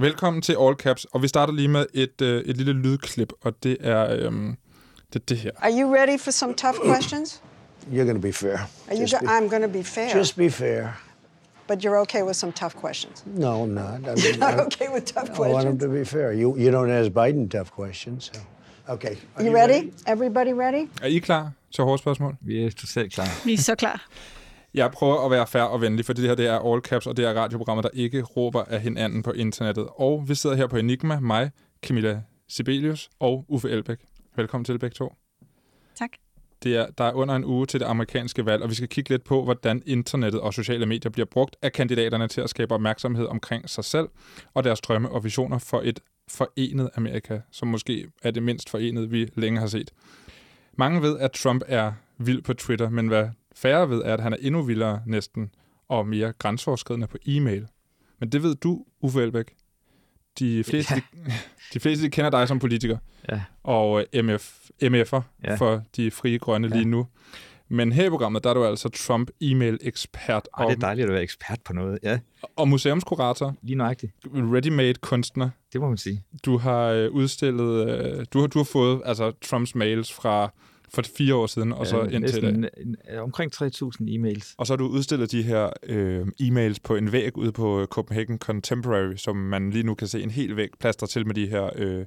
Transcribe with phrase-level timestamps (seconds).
[0.00, 3.52] Velkommen til All Caps, og vi starter lige med et, øh, et lille lydklip, og
[3.62, 4.56] det er, øhm,
[5.12, 5.50] det, det her.
[5.56, 7.42] Are you ready for some tough questions?
[7.92, 8.56] You're going to be fair.
[8.88, 10.08] Are you go- be, I'm going to be fair.
[10.16, 10.88] just be fair.
[11.68, 13.24] but you're okay with some tough questions.
[13.26, 13.84] No, I'm not.
[13.84, 15.82] I mean, You're not I- okay with tough I want him questions.
[15.82, 16.32] to be fair.
[16.32, 18.24] You you don't ask Biden tough questions.
[18.34, 18.40] So.
[18.94, 19.16] Okay.
[19.36, 19.92] Are You ready?
[20.06, 20.88] Everybody ready?
[21.02, 22.36] Er I klar til hårde spørgsmål?
[22.40, 23.28] Vi er totalt klar.
[23.44, 24.06] Vi er så klar.
[24.74, 27.16] Jeg prøver at være fair og venlig, for det her det er All Caps, og
[27.16, 29.88] det er radioprogrammer, der ikke råber af hinanden på internettet.
[29.96, 31.50] Og vi sidder her på Enigma, mig,
[31.82, 33.98] Camilla Sibelius og Uffe Elbæk.
[34.36, 35.14] Velkommen til begge to.
[35.94, 36.10] Tak.
[36.62, 39.10] Det er, der er under en uge til det amerikanske valg, og vi skal kigge
[39.10, 43.26] lidt på, hvordan internettet og sociale medier bliver brugt af kandidaterne til at skabe opmærksomhed
[43.26, 44.08] omkring sig selv
[44.54, 49.10] og deres drømme og visioner for et forenet Amerika, som måske er det mindst forenede,
[49.10, 49.90] vi længe har set.
[50.72, 53.28] Mange ved, at Trump er vild på Twitter, men hvad
[53.62, 55.50] færre ved, er, at han er endnu vildere næsten
[55.88, 57.66] og mere grænseoverskridende på e-mail.
[58.20, 59.54] Men det ved du, Uffe Elbæk.
[60.38, 61.00] De fleste, ja.
[61.26, 61.32] de,
[61.74, 63.40] de fleste de kender dig som politiker Ja.
[63.62, 65.54] og øh, MF, MF'er ja.
[65.54, 66.74] For de frie grønne ja.
[66.74, 67.06] Lige nu.
[67.68, 71.22] Men her i programmet, der er du altså Trump-e-mail-ekspert og, det er dejligt at være
[71.22, 71.98] ekspert på noget.
[72.02, 72.18] Ja,
[72.56, 74.12] og museumskurator, lige nøjagtigt.
[74.26, 75.50] ready-made kunstner.
[75.72, 76.24] Det må man sige.
[76.44, 80.52] Du har øh, udstillet, øh, du, har, du har fået altså, Trumps mails fra
[80.94, 84.54] for fire år siden, og så Øh, indtil næsten, øh, Omkring 3.000 e-mails.
[84.58, 88.38] Og så har du udstillet de her øh, e-mails på en væg ude på Copenhagen
[88.38, 91.70] Contemporary, som man lige nu kan se en hel væg plaster til med de her
[91.76, 92.04] øh,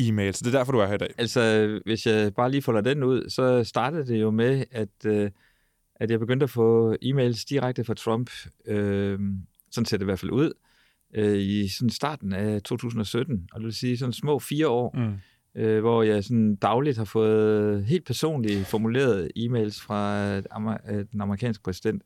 [0.00, 0.38] e-mails.
[0.38, 1.14] Det er derfor, du er her i dag.
[1.18, 5.30] Altså, hvis jeg bare lige folder den ud, så startede det jo med, at, øh,
[5.96, 8.30] at jeg begyndte at få e-mails direkte fra Trump.
[8.66, 9.18] Øh,
[9.70, 10.52] sådan ser det i hvert fald ud.
[11.14, 15.12] Øh, I sådan starten af 2017, og det vil sige sådan små fire år, Mm.
[15.56, 21.20] Øh, hvor jeg sådan dagligt har fået helt personligt formuleret e-mails fra amer- øh, den
[21.20, 22.02] amerikanske præsident.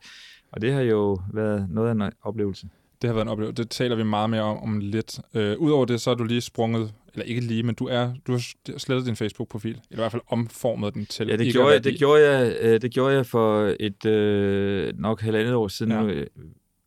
[0.52, 2.66] Og det har jo været noget af en oplevelse.
[3.02, 3.62] Det har været en oplevelse.
[3.62, 5.20] Det taler vi meget mere om, om lidt.
[5.34, 8.32] Øh, Udover det, så er du lige sprunget, eller ikke lige, men du, er, du
[8.32, 8.42] har
[8.78, 9.70] slettet din Facebook-profil.
[9.70, 12.80] Eller i hvert fald omformet den til Ja, det gjorde, jeg, det, gjorde jeg, øh,
[12.82, 16.02] det gjorde jeg for et øh, nok halvandet år siden, Ja.
[16.02, 16.24] ja.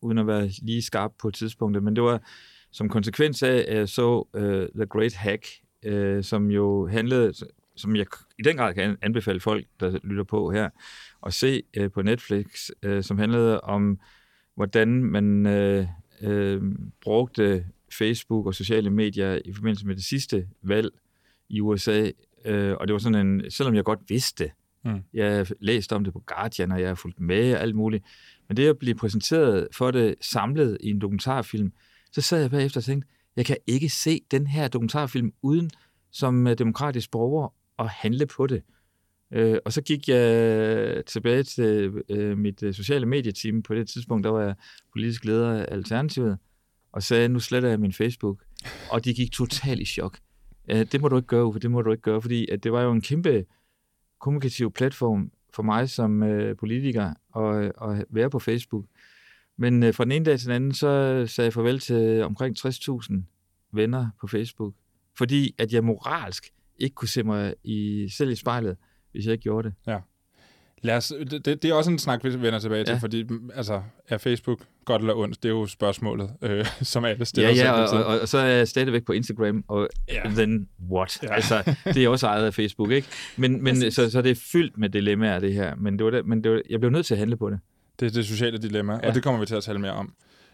[0.01, 1.83] uden at være lige skarp på tidspunktet.
[1.83, 2.21] Men det var
[2.71, 5.45] som konsekvens af, at jeg så øh, The Great Hack,
[5.85, 7.33] øh, som jo handlede,
[7.75, 8.05] som jeg
[8.39, 10.69] i den grad kan anbefale folk, der lytter på her,
[11.25, 13.99] at se øh, på Netflix, øh, som handlede om,
[14.55, 15.87] hvordan man øh,
[16.21, 16.61] øh,
[17.01, 20.89] brugte Facebook og sociale medier i forbindelse med det sidste valg
[21.49, 22.11] i USA.
[22.45, 24.51] Øh, og det var sådan en, selvom jeg godt vidste,
[24.85, 24.99] Mm.
[25.13, 28.05] jeg har læst om det på Guardian, og jeg har fulgt med og alt muligt,
[28.47, 31.73] men det at blive præsenteret for det samlet i en dokumentarfilm,
[32.11, 35.69] så sad jeg bagefter og tænkte, jeg kan ikke se den her dokumentarfilm uden
[36.11, 38.63] som øh, demokratisk borger at handle på det.
[39.31, 43.63] Øh, og så gik jeg øh, tilbage til øh, mit øh, sociale medieteam.
[43.63, 44.55] På det tidspunkt, der var jeg
[44.91, 46.37] politisk leder af Alternativet,
[46.91, 48.43] og sagde, nu sletter jeg min Facebook.
[48.91, 50.17] Og de gik totalt i chok.
[50.69, 52.71] Øh, det må du ikke gøre, Uffe, det må du ikke gøre, fordi at det
[52.71, 53.45] var jo en kæmpe
[54.19, 58.85] kommunikativ platform for mig som øh, politiker at, at være på Facebook.
[59.57, 62.55] Men øh, fra den ene dag til den anden, så sagde jeg farvel til omkring
[62.67, 63.13] 60.000
[63.73, 64.73] venner på Facebook,
[65.17, 66.49] fordi at jeg moralsk
[66.79, 68.77] ikke kunne se mig i, selv i spejlet,
[69.11, 69.95] hvis jeg ikke gjorde det.
[70.85, 72.97] Lad os, det, det er også en snak, vi vender tilbage til, Ja.
[72.97, 75.43] fordi mm, altså, er Facebook godt eller ondt?
[75.43, 77.73] Det er jo spørgsmålet, øh, som alle Ja, stiller ja, sig
[78.05, 80.13] og, og, og så er jeg stadigvæk på Instagram, og Ja.
[80.13, 80.29] ja.
[80.29, 81.19] then what?
[81.23, 81.27] Ja.
[81.27, 81.33] Ja.
[81.35, 83.07] Altså, det er også ejet af Facebook, ikke?
[83.37, 85.75] Men, men så, så det er fyldt med dilemmaer, det her.
[85.75, 87.59] Men, det var det, men det var, jeg blev nødt til at handle på det.
[87.99, 89.07] Det er det sociale dilemma, ja.
[89.07, 90.13] og det kommer vi til at tale mere om.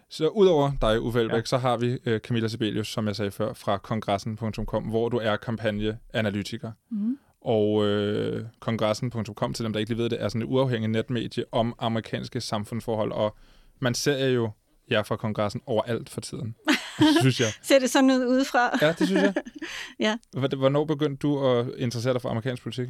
[0.09, 1.37] Så udover dig, Uffe Elbæk.
[1.37, 1.45] Ja.
[1.45, 5.35] så har vi øh, Camilla Sibelius, som jeg sagde før, fra kongressen.com, hvor du er
[5.37, 6.71] kampagneanalytiker.
[6.91, 7.17] Mm.
[7.41, 11.43] Og øh, kongressen.com, til dem, der ikke lige ved det, er sådan et uafhængigt netmedie
[11.51, 13.35] om amerikanske samfundsforhold, og
[13.79, 14.51] man ser jo
[14.91, 16.55] jer fra kongressen overalt for tiden,
[17.21, 17.47] synes jeg.
[17.61, 18.77] Ser det sådan ud udefra?
[18.81, 19.33] Ja, det synes jeg.
[19.99, 20.17] Ja.
[20.37, 22.89] Hvor- Hvornår begyndte du at interessere dig for amerikansk politik?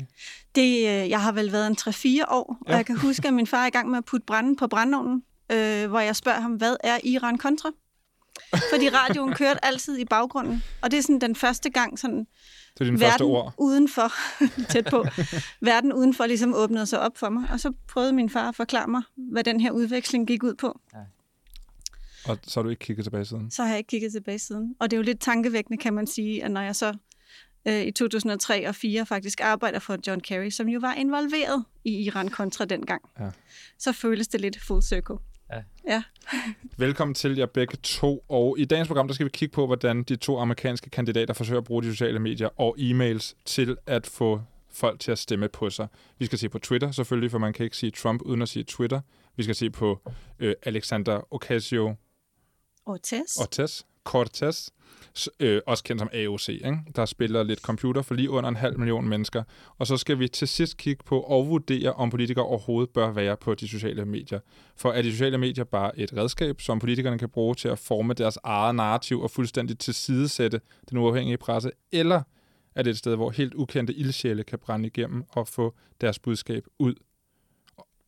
[0.55, 1.85] Det, øh, jeg har vel været en 3-4
[2.33, 2.71] år, ja.
[2.71, 2.73] Ja.
[2.73, 4.67] og jeg kan huske, at min far er i gang med at putte branden på
[4.67, 7.69] brændeovnen, øh, hvor jeg spørger ham, hvad er Iran kontra?
[8.73, 12.25] Fordi radioen kørte altid i baggrunden, og det er sådan den første gang, sådan Det
[12.81, 13.53] er dine første verden ord.
[13.57, 14.11] udenfor,
[14.71, 15.05] tæt på,
[15.61, 18.87] verden udenfor ligesom åbnede sig op for mig, og så prøvede min far at forklare
[18.87, 19.01] mig,
[19.31, 20.79] hvad den her udveksling gik ud på.
[22.29, 23.51] Og så har du ikke kigget tilbage siden.
[23.51, 24.75] Så har jeg ikke kigget tilbage siden.
[24.79, 26.93] Og det er jo lidt tankevækkende, kan man sige, at når jeg så
[27.67, 31.91] øh, i 2003 og 2004 faktisk arbejder for John Kerry, som jo var involveret i
[32.05, 33.29] Iran kontra dengang, Ja.
[33.79, 35.15] så føles det lidt full circle.
[35.53, 35.63] Ja.
[35.87, 36.03] ja.
[36.77, 38.25] Velkommen til jer begge to.
[38.29, 41.57] Og i dagens program, der skal vi kigge på, hvordan de to amerikanske kandidater forsøger
[41.61, 44.41] at bruge de sociale medier og e-mails til at få
[44.71, 45.87] folk til at stemme på sig.
[46.19, 48.63] Vi skal se på Twitter selvfølgelig, for man kan ikke sige Trump uden at sige
[48.63, 49.01] Twitter.
[49.35, 49.99] Vi skal se på
[50.39, 51.95] øh, Alexander Ocasio
[53.37, 53.83] og Ortez.
[54.03, 54.69] Cortez,
[55.39, 56.77] øh, også kendt som AOC, ikke?
[56.95, 59.43] der spiller lidt computer for lige under en halv million mennesker.
[59.77, 63.37] Og så skal vi til sidst kigge på og vurdere, om politikere overhovedet bør være
[63.37, 64.39] på de sociale medier.
[64.75, 68.13] For er de sociale medier bare et redskab, som politikerne kan bruge til at forme
[68.13, 72.21] deres eget narrativ og fuldstændig tilsidesætte den uafhængige presse, eller
[72.75, 76.65] er det et sted, hvor helt ukendte ildsjæle kan brænde igennem og få deres budskab
[76.79, 76.95] ud?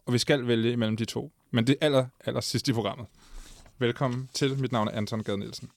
[0.06, 1.32] Og vi skal vælge imellem de to.
[1.52, 3.08] Men det er aller, aller sidst i programmet.
[3.82, 4.60] Velkommen til.
[4.60, 5.70] Mit navn er Anton Gade Nielsen.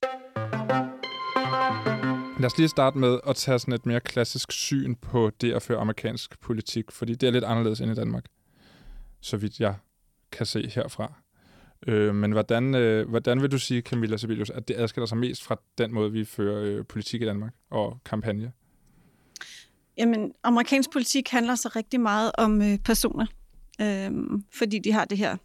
[2.39, 5.63] Lad os lige starte med at tage sådan et mere klassisk syn på det at
[5.63, 8.25] føre amerikansk politik, fordi det er lidt anderledes end i Danmark,
[9.21, 9.75] så vidt jeg
[10.33, 11.13] kan se herfra.
[11.87, 15.45] Øh, men hvordan, øh, hvordan vil du sige, Camilla Sibelius, at det adskiller sig mest
[15.45, 18.53] fra den måde, vi fører øh, politik i Danmark og kampagne?
[19.99, 23.27] Jamen, amerikansk politik handler så rigtig meget om øh, personer,
[23.81, 24.11] øh,
[24.59, 25.37] fordi de har det her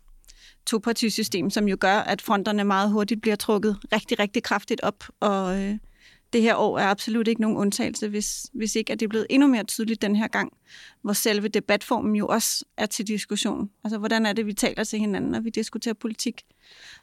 [0.70, 5.62] topartisystem, som jo gør, at fronterne meget hurtigt bliver trukket rigtig, rigtig kraftigt op, og
[5.62, 5.78] øh,
[6.34, 9.28] det her år er absolut ikke nogen undtagelse, hvis, hvis ikke at det er blevet
[9.30, 10.54] endnu mere tydeligt den her gang,
[11.02, 13.70] hvor selve debatformen jo også er til diskussion.
[13.84, 16.42] Altså, hvordan er det, vi taler til hinanden, når vi diskuterer politik?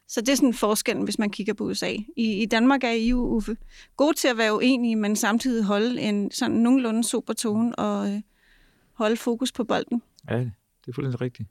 [0.08, 1.92] Så det er sådan forskellen, hvis man kigger på USA.
[2.16, 3.56] I, i Danmark er I jo, Uffe,
[3.96, 8.20] gode til at være uenige, men samtidig holde en sådan nogenlunde super tone og øh,
[8.92, 10.02] holde fokus på bolden.
[10.30, 11.48] Ja, det er fuldstændig rigtigt.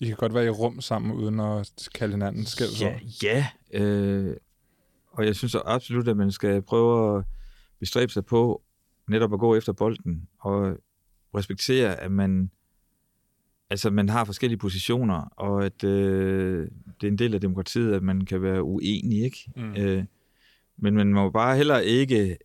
[0.00, 3.00] I kan godt være i rum sammen, uden at kalde hinanden skældsord.
[3.22, 3.82] Ja, ja.
[3.82, 4.36] Øh,
[5.10, 7.24] og jeg synes absolut, at man skal prøve at
[7.80, 8.62] bestræbe sig på
[9.08, 10.76] netop at gå efter bolden og
[11.34, 12.50] respektere, at man
[13.70, 16.68] altså man har forskellige positioner, og at øh,
[17.00, 19.50] det er en del af demokratiet, at man kan være uenig, ikke?
[19.56, 19.76] Mm.
[19.76, 20.04] Øh,
[20.76, 22.38] men man må bare heller ikke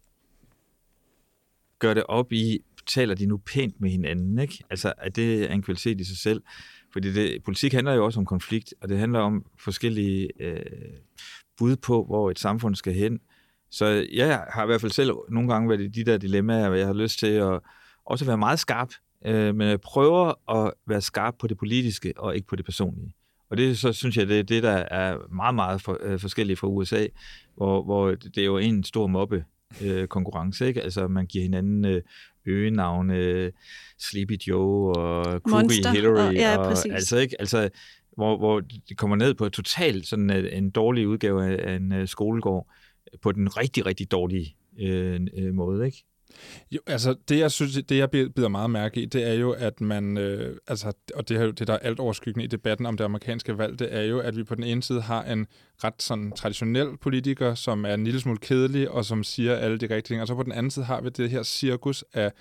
[1.79, 4.63] gøre det op i, taler de nu pænt med hinanden, ikke?
[4.69, 6.43] Altså, at det er en kvalitet i sig selv.
[6.93, 10.65] Fordi det, politik handler jo også om konflikt, og det handler om forskellige øh,
[11.57, 13.19] bud på, hvor et samfund skal hen.
[13.71, 16.77] Så jeg har i hvert fald selv nogle gange været i de der dilemmaer, hvor
[16.77, 17.59] jeg har lyst til at
[18.05, 18.89] også være meget skarp,
[19.25, 23.15] øh, men jeg prøver at være skarp på det politiske og ikke på det personlige.
[23.49, 26.59] Og det så synes jeg, det er det, der er meget, meget for, øh, forskelligt
[26.59, 27.07] fra USA,
[27.55, 29.45] hvor, hvor det er jo en stor mobbe
[29.81, 30.81] øh, konkurrence, ikke?
[30.81, 32.01] Altså, man giver hinanden øh,
[32.45, 33.51] øgenavne, øh,
[33.99, 36.27] Sleepy Joe og Monster, Hillary.
[36.27, 36.91] og- ja, og, præcis.
[36.91, 37.35] altså, ikke?
[37.39, 37.69] Altså,
[38.15, 38.59] hvor, hvor
[38.89, 42.67] det kommer ned på totalt sådan en, en dårlig udgave af, en øh, skolegård,
[43.21, 46.05] på den rigtig, rigtig dårlige øh, øh, måde, ikke?
[46.71, 49.81] Jo, altså det jeg synes, det jeg bider meget mærke i, det er jo, at
[49.81, 52.97] man, øh, altså, og det er jo det, der er alt overskyggende i debatten om
[52.97, 55.47] det amerikanske valg, det er jo, at vi på den ene side har en
[55.83, 59.85] ret sådan traditionel politiker, som er en lille smule kedelig, og som siger alle de
[59.85, 62.31] rigtige ting, og så på den anden side har vi det her cirkus af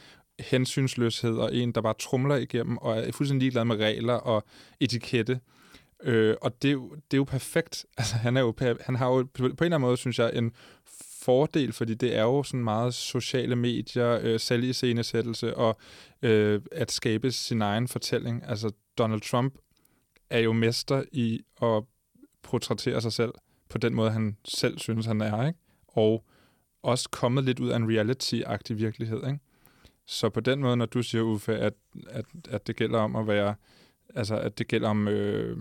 [0.40, 4.44] hensynsløshed, og en, der bare trumler igennem, og er fuldstændig ligeglad med regler og
[4.80, 5.40] etikette.
[6.04, 7.86] Øh, og det, er jo- det er jo perfekt.
[7.98, 10.30] Altså, han, er jo, han har jo på, på en eller anden måde, synes jeg,
[10.34, 10.52] en
[11.22, 15.78] fordel, fordi det er jo sådan meget sociale medier, øh, selviscenesættelse og
[16.22, 18.42] øh, at skabe sin egen fortælling.
[18.46, 19.54] Altså, Donald Trump
[20.30, 21.84] er jo mester i at
[22.42, 23.32] portrættere sig selv
[23.68, 25.58] på den måde, han selv synes, han er, ikke?
[25.88, 26.24] Og
[26.82, 29.38] også kommet lidt ud af en reality-agtig virkelighed, ikke?
[30.06, 31.74] Så på den måde, når du siger, Uffe, at,
[32.10, 33.54] at, at det gælder om at være,
[34.14, 35.56] altså at det gælder om, øh,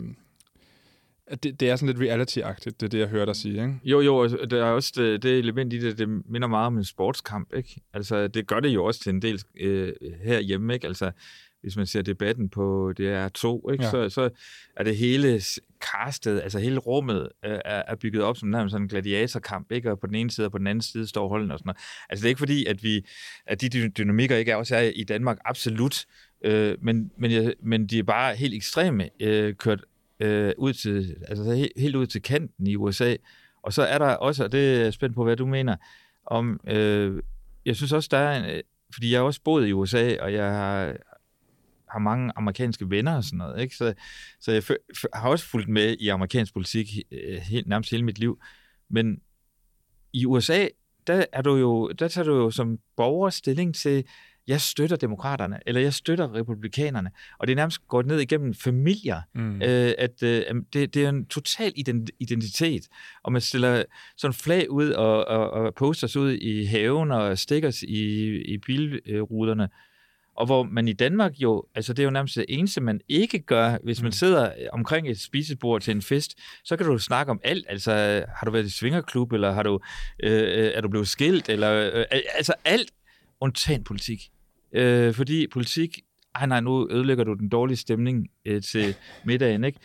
[1.43, 3.79] det, det er sådan lidt reality-agtigt, det er det, jeg hører dig sige, ikke?
[3.83, 6.77] Jo, jo, og der er også det, det element i det, det minder meget om
[6.77, 7.81] en sportskamp, ikke?
[7.93, 10.88] Altså, det gør det jo også til en del øh, herhjemme, ikke?
[10.88, 11.11] Altså,
[11.61, 13.83] hvis man ser debatten på DR2, ikke?
[13.83, 13.89] Ja.
[13.91, 14.29] Så, så
[14.75, 15.41] er det hele
[15.81, 19.91] castet, altså hele rummet øh, er, er bygget op som nærmest sådan en gladiatorkamp, ikke?
[19.91, 21.77] Og på den ene side og på den anden side står holdene og sådan noget.
[22.09, 23.05] Altså, det er ikke fordi, at, vi,
[23.45, 26.05] at de dy- dynamikker ikke er også er i Danmark, absolut.
[26.45, 29.85] Øh, men, men, jeg, men de er bare helt ekstreme øh, kørt
[30.21, 33.15] øh, ud til, altså helt, helt ud til kanten i USA.
[33.63, 35.75] Og så er der også, og det er spændt på, hvad du mener,
[36.25, 37.23] om, øh,
[37.65, 38.63] jeg synes også, der er en, øh,
[38.93, 40.95] fordi jeg har også boet i USA, og jeg har,
[41.89, 43.75] har mange amerikanske venner og sådan noget, ikke?
[43.75, 43.93] Så,
[44.39, 48.19] så jeg fø- har også fulgt med i amerikansk politik øh, helt, nærmest hele mit
[48.19, 48.41] liv.
[48.89, 49.21] Men
[50.13, 50.67] i USA,
[51.07, 54.05] der, er du jo, der tager du jo som borger stilling til,
[54.48, 57.12] jeg støtter demokraterne, eller jeg støtter republikanerne.
[57.39, 59.62] Og det er nærmest gået ned igennem familier, Mm.
[59.62, 60.43] øh, at øh,
[60.74, 62.88] det, det er en total ident- identitet,
[63.24, 63.83] og man stiller
[64.17, 69.69] sådan flag ud og, og, og posters ud i haven og stickers i, i bilruterne,
[70.38, 73.39] og hvor man i Danmark jo, altså det er jo nærmest det eneste, man ikke
[73.39, 74.12] gør, hvis man Mm.
[74.12, 77.91] sidder omkring et spisebord til en fest, så kan du snakke om alt, altså
[78.38, 79.79] har du været i svingerklub, eller har du,
[80.24, 82.05] øh, er du blevet skilt, eller øh,
[82.38, 82.91] altså alt,
[83.41, 84.29] undtagen politik.
[84.75, 86.00] Øh, fordi politik,
[86.36, 88.95] ej nej, nu ødelægger du den dårlige stemning øh, til
[89.25, 89.79] middagen, ikke?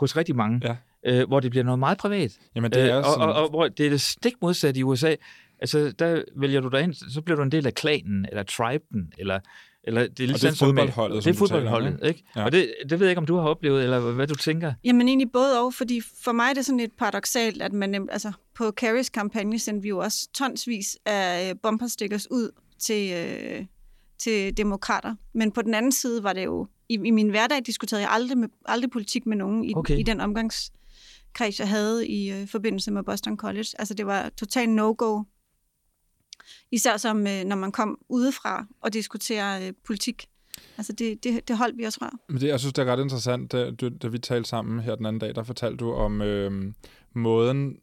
[0.00, 0.60] Hos rigtig mange.
[0.64, 0.76] Ja.
[1.20, 2.32] øh, hvor det bliver noget meget privat.
[2.56, 3.20] Jamen, det er øh, sådan...
[3.28, 5.14] og, og, og hvor det er det stik modsatte i USA.
[5.58, 9.12] Altså, der vælger du dig ind, så bliver du en del af klanen, eller triben,
[9.18, 9.40] eller,
[9.84, 12.24] eller det er, det er ligesom som med- fodboldholdet, Det er du taler fodboldholdet, ikke?
[12.36, 12.44] Ja.
[12.44, 14.72] Og det, det ved jeg ikke, om du har oplevet, eller hvad du tænker.
[14.84, 18.32] Jamen egentlig både og, fordi for mig er det sådan lidt paradoxalt, at man altså
[18.54, 23.66] på Carries kampagne sendte vi jo også tonsvis af øh, bumperstickers ud til, øh,
[24.18, 25.14] til demokrater.
[25.32, 28.38] Men på den anden side var det jo, i, i min hverdag diskuterede jeg aldrig,
[28.38, 29.98] med, aldrig politik med nogen i, Okay.
[29.98, 33.68] i den omgangskreds, jeg havde i øh, forbindelse med Boston College.
[33.78, 35.22] Altså det var totalt no-go.
[36.72, 40.28] Især som, øh, når man kom udefra og diskuterer øh, politik.
[40.78, 42.18] Altså det, det, det holdt vi os fra.
[42.28, 45.06] Men det, jeg synes, det er ret interessant, da, da vi talte sammen her den
[45.06, 46.72] anden dag, der fortalte du om øh,
[47.12, 47.76] måden,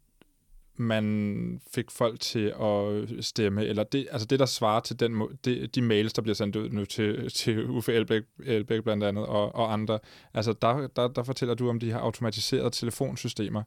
[0.76, 5.74] man fik folk til at stemme, eller det, altså det, der svarer til den, det,
[5.74, 9.54] de mails, der bliver sendt ud nu til, til Uffe Elbæk, Elbæk blandt andet, og,
[9.54, 9.98] og andre.
[10.34, 13.62] Altså der, der, der fortæller du om de her automatiserede telefonsystemer.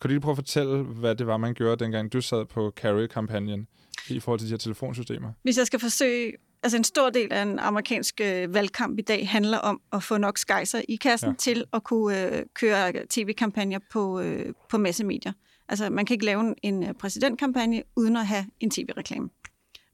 [0.00, 2.72] Kan du lige prøve at fortælle, hvad det var, man gjorde, dengang du sad på
[2.76, 3.66] Carry-kampagnen,
[4.08, 5.32] i forhold til de her telefonsystemer?
[5.42, 6.32] Hvis jeg skal forsøge...
[6.62, 10.16] Altså en stor del af en amerikansk øh, valgkamp i dag handler om at få
[10.16, 11.34] nok skejser i kassen ja.
[11.38, 15.32] til at kunne øh, køre tv-kampagner på, øh, på massemedier.
[15.70, 19.30] Altså man kan ikke lave en, øh, præsidentkampagne uden at have en tv-reklame.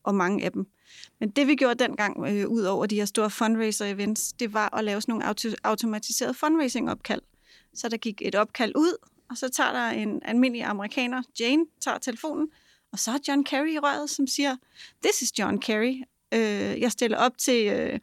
[0.03, 0.67] Og mange af dem.
[1.21, 4.85] Men det vi gjorde dengang, øh, ud over de her store fundraiser-events, det var at
[4.85, 7.21] lave sådan nogle auto- automatiserede fundraising-opkald.
[7.75, 8.97] Så der gik et opkald ud,
[9.31, 12.49] og så tager der en almindelig amerikaner, Jane, tager telefonen,
[12.93, 14.57] og så er John Kerry i røret, som siger,
[15.03, 16.03] This is John Kerry.
[16.35, 18.01] Øh, jeg stiller op til øh,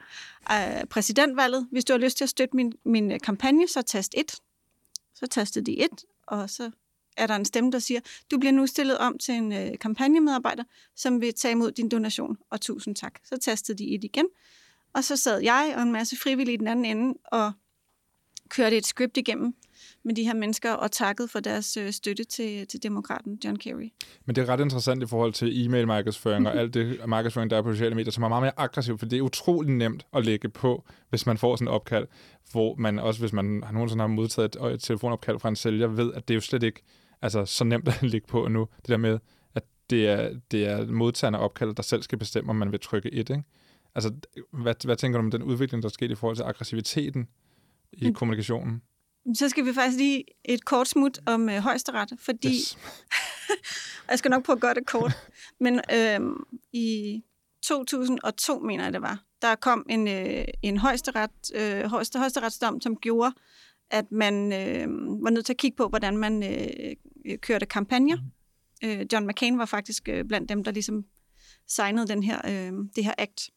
[0.51, 1.67] øh, præsidentvalget.
[1.71, 4.35] Hvis du har lyst til at støtte min, min øh, kampagne, så tast 1.
[5.15, 5.89] Så tastede de 1,
[6.27, 6.71] og så
[7.17, 7.99] er der en stemme, der siger,
[8.31, 10.63] du bliver nu stillet om til en øh, kampagnemedarbejder,
[10.95, 13.19] som vil tage imod din donation, og tusind tak.
[13.23, 14.25] Så tastede de 1 igen,
[14.93, 17.51] og så sad jeg og en masse frivillige i den anden ende og
[18.49, 19.55] kørte et script igennem
[20.03, 23.91] med de her mennesker og takkede for deres øh, støtte til, til demokraten John Kerry.
[24.25, 27.61] Men det er ret interessant i forhold til e-mail-markedsføring og alt det markedsføring, der er
[27.61, 30.49] på sociale medier, som er meget mere aggressivt, for det er utrolig nemt at lægge
[30.49, 32.07] på, hvis man får sådan et opkald,
[32.51, 35.87] hvor man også, hvis man har nogensinde har modtaget et, et telefonopkald fra en sælger,
[35.87, 36.83] ved, at det er jo slet ikke
[37.23, 38.67] altså, så nemt at lægge på nu.
[38.77, 39.19] Det der med,
[39.55, 43.13] at det er, det er modtagerne opkaldet, der selv skal bestemme, om man vil trykke
[43.13, 43.29] et.
[43.29, 43.43] Ikke?
[43.95, 44.13] Altså,
[44.53, 47.27] hvad, hvad tænker du om den udvikling, der er sket i forhold til aggressiviteten
[47.93, 48.13] i Mm.
[48.13, 48.81] kommunikationen?
[49.35, 52.77] Så skal vi faktisk lige et kort smut om øh, højesteret, fordi Yes.
[54.09, 55.11] jeg skal nok prøve at gøre det kort.
[55.63, 57.21] Men øhm, i
[57.63, 62.95] 2002, mener jeg det var, der kom en, øh, en højesteret, øh, højeste, højesteretsdom, som
[62.95, 63.33] gjorde,
[63.91, 64.87] at man øh,
[65.23, 66.95] var nødt til at kigge på, hvordan man øh, øh,
[67.41, 68.17] kørte kampagner.
[68.83, 71.05] Øh, John McCain var faktisk øh, blandt dem, der ligesom
[71.67, 73.49] signede den her, øh, det her act.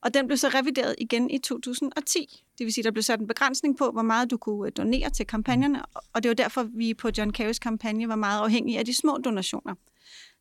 [0.00, 2.44] Og den blev så revideret igen i 2010.
[2.58, 5.10] Det vil sige, der blev sat en begrænsning på, hvor meget du kunne øh, donere
[5.10, 5.82] til kampagnerne.
[6.12, 9.18] Og det var derfor, vi på John Kerrys kampagne var meget afhængige af de små
[9.24, 9.74] donationer.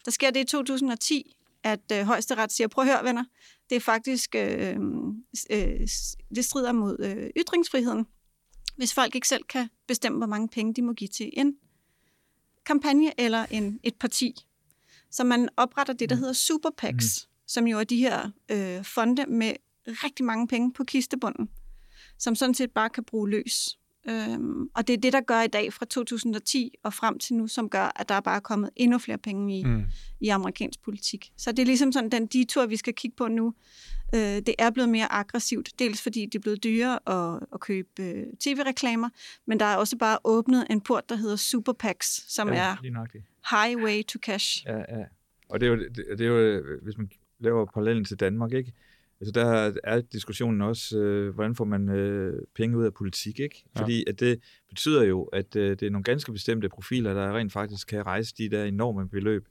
[0.05, 3.23] Der sker det i 2010, at øh, højesteret siger, prøv at høre venner,
[3.69, 4.75] det er faktisk, øh,
[5.49, 5.87] øh,
[6.35, 8.05] det strider mod øh, ytringsfriheden,
[8.77, 11.55] hvis folk ikke selv kan bestemme, hvor mange penge de må give til en
[12.65, 14.45] kampagne eller en, et parti.
[15.11, 17.31] Så man opretter det, der hedder Super PACs, mm.
[17.47, 19.53] som jo er de her øh, fonde med
[19.87, 21.49] rigtig mange penge på kistebunden,
[22.17, 23.79] som sådan set bare kan bruge løs.
[24.09, 27.47] Øhm, og det er det, der gør i dag fra 2010 og frem til nu,
[27.47, 29.83] som gør, at der er bare kommet endnu flere penge i, mm.
[30.19, 31.31] I amerikansk politik.
[31.37, 33.53] Så det er ligesom sådan den detur, vi skal kigge på nu.
[34.15, 37.89] Øh, det er blevet mere aggressivt, dels fordi det er blevet dyrere at, at købe
[37.99, 39.09] øh, tv-reklamer,
[39.47, 42.55] men der er også bare åbnet en port, der hedder Super PACs, som ja.
[42.55, 42.75] er
[43.51, 44.65] highway to cash.
[44.65, 45.03] Ja, ja.
[45.49, 47.09] Og det er jo, det, det er jo hvis man
[47.39, 48.73] laver parallellen til Danmark, ikke?
[49.21, 53.63] Altså der er diskussionen også, øh, hvordan får man øh, penge ud af politik, ikke?
[53.75, 53.81] Ja.
[53.81, 57.53] Fordi at det betyder jo, at øh, det er nogle ganske bestemte profiler, der rent
[57.53, 59.47] faktisk kan rejse de der enorme beløb.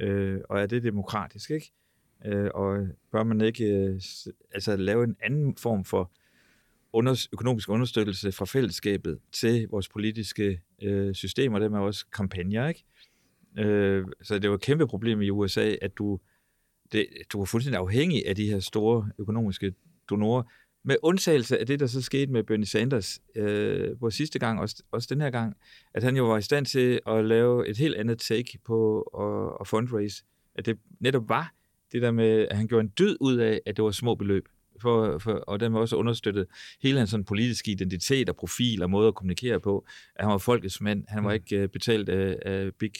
[0.00, 1.72] Øh, og er det demokratisk, ikke?
[2.26, 4.00] Øh, og bør man ikke øh,
[4.52, 6.12] altså lave en anden form for
[6.92, 12.84] under, økonomisk understøttelse fra fællesskabet til vores politiske øh, systemer, det med også kampagner, ikke?
[13.58, 16.18] Øh, så det jo et kæmpe problem i USA, at du,
[16.92, 19.74] det, du er fuldstændig afhængig af de her store økonomiske
[20.10, 20.42] donorer,
[20.84, 24.82] med undtagelse af det, der så skete med Bernie Sanders, øh, hvor sidste gang, også,
[24.92, 25.56] også den her gang,
[25.94, 29.56] at han jo var i stand til at lave et helt andet take på at,
[29.60, 30.24] at fundraise.
[30.54, 31.54] At det netop var
[31.92, 34.48] det der med, at han gjorde en dyd ud af, at det var små beløb.
[34.80, 36.46] For, for, og dermed også understøttet
[36.82, 39.86] hele hans sådan politiske identitet og profil og måde at kommunikere på.
[40.16, 41.04] At han var folkets mand.
[41.08, 41.34] Han var Mm.
[41.34, 42.92] ikke øh, betalt af, af big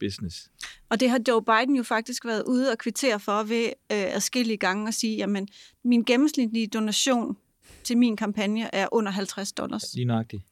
[0.00, 0.50] business.
[0.88, 4.56] Og det har Joe Biden jo faktisk været ude og kvittere for ved øh, adskillige
[4.56, 5.48] gange at sige, jamen
[5.84, 7.36] min gennemsnitlige donation
[7.84, 9.94] til min kampagne er under 50 dollars.
[9.94, 10.42] Lige nøjagtigt.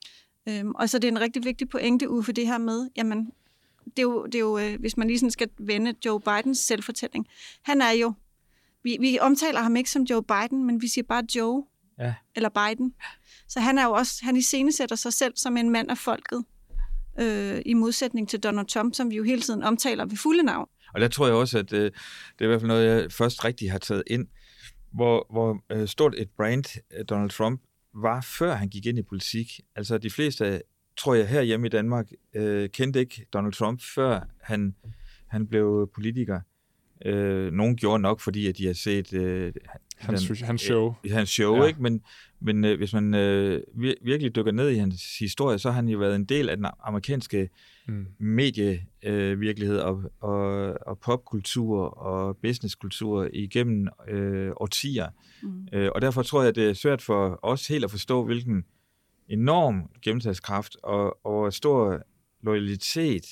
[0.49, 3.31] Øhm, og så det er en rigtig vigtig pointe ude for det her med, jamen,
[3.85, 6.59] det er jo, det er jo øh, hvis man lige sådan skal vende Joe Bidens
[6.59, 7.27] selvfortælling.
[7.63, 8.13] Han er jo,
[8.83, 11.65] vi, vi omtaler ham ikke som Joe Biden, men vi siger bare Joe
[11.99, 12.15] Ja.
[12.37, 12.95] eller Biden.
[13.49, 16.45] Så han er jo også, han iscenesætter sig selv som en mand af folket,
[17.21, 20.69] øh, i modsætning til Donald Trump, som vi jo hele tiden omtaler ved fulde navn.
[20.95, 23.45] Og der tror jeg også, at øh, det er i hvert fald noget, jeg først
[23.45, 24.27] rigtig har taget ind,
[24.93, 27.63] hvor, hvor øh, stort et brand øh, Donald Trump
[27.95, 29.61] var, før han gik ind i politik.
[29.77, 30.63] Altså de fleste,
[30.97, 34.75] tror jeg, herhjemme i Danmark, øh, kendte ikke Donald Trump, før han,
[35.27, 36.41] han blev politiker.
[37.05, 39.53] Øh, nogen gjorde nok, fordi at de har set øh,
[39.97, 40.95] Hans, den- hans show.
[41.05, 41.65] i hans show, Ja.
[41.67, 41.83] ikke?
[41.83, 42.03] Men,
[42.41, 45.89] men øh, hvis man øh, vir- virkelig dykker ned i hans historie, så har han
[45.89, 47.49] jo været en del af den amerikanske
[47.89, 48.07] Mm.
[48.19, 55.09] medievirkelighed øh, virkelighed og, og, og popkultur og businesskultur igennem øh, årtier.
[55.43, 55.69] Mm.
[55.73, 58.65] Øh, og derfor tror jeg, det er svært for os helt at forstå, hvilken
[59.29, 62.01] enorm gennemslagskraft og, og stor
[62.43, 63.25] loyalitet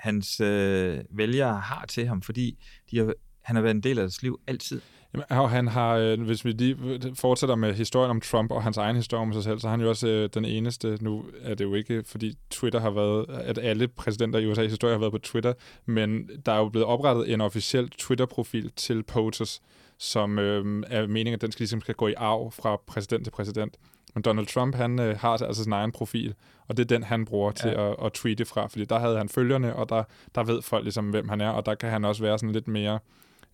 [0.00, 2.58] hans øh, vælgere har til ham, fordi
[2.90, 4.80] de har, han har været en del af deres liv altid.
[5.14, 6.76] Jamen, og han har, øh, hvis vi lige
[7.14, 9.80] fortsætter med historien om Trump og hans egen historie om sig selv, så er han
[9.80, 13.58] jo også øh, den eneste, nu er det jo ikke, fordi Twitter har været, at
[13.58, 15.52] alle præsidenter i USA's historie har været på Twitter,
[15.86, 19.60] men der er jo blevet oprettet en officiel Twitter-profil til POTUS,
[20.00, 23.30] som øh, er meningen, at den skal, ligesom skal gå i arv fra præsident til
[23.30, 23.76] præsident.
[24.14, 26.34] Men Donald Trump, han øh, har altså sin egen profil,
[26.68, 27.90] og det er den, han bruger til Ja.
[27.90, 30.04] at, at tweete fra, fordi der havde han følgerne, og der,
[30.34, 32.68] der ved folk ligesom, hvem han er, og der kan han også være sådan lidt
[32.68, 32.98] mere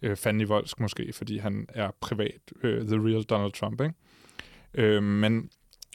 [0.03, 3.95] øh, fandenivoldsk måske, fordi han er privat, øh, the real Donald Trump, ikke?
[4.75, 5.51] Øh, men,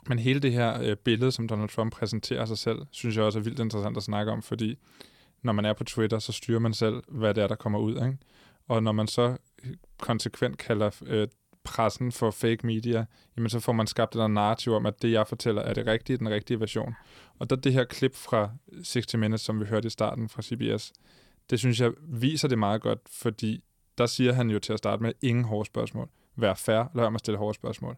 [0.08, 3.40] men hele det her øh, billede, som Donald Trump præsenterer sig selv, synes jeg også
[3.40, 4.78] er vildt interessant at snakke om, fordi
[5.44, 7.96] når man er på Twitter, så styrer man selv, hvad det er, der kommer ud,
[7.96, 8.18] ikke?
[8.68, 9.38] Og når man så
[10.00, 11.28] konsekvent kalder øh,
[11.64, 13.06] pressen for fake media,
[13.38, 16.18] jamen så får man skabt den narrativ om, at det, jeg fortæller, er det rigtige,
[16.18, 16.96] den rigtige version.
[17.40, 18.50] Og der det her klip fra
[18.86, 20.94] 60 Minutes, som vi hørte i starten fra CBS,
[21.50, 23.64] det synes jeg viser det meget godt, fordi
[23.98, 26.10] der siger han jo til at starte med, ingen hårde spørgsmål.
[26.36, 27.98] Vær fair, lad være med at stille hårde spørgsmål.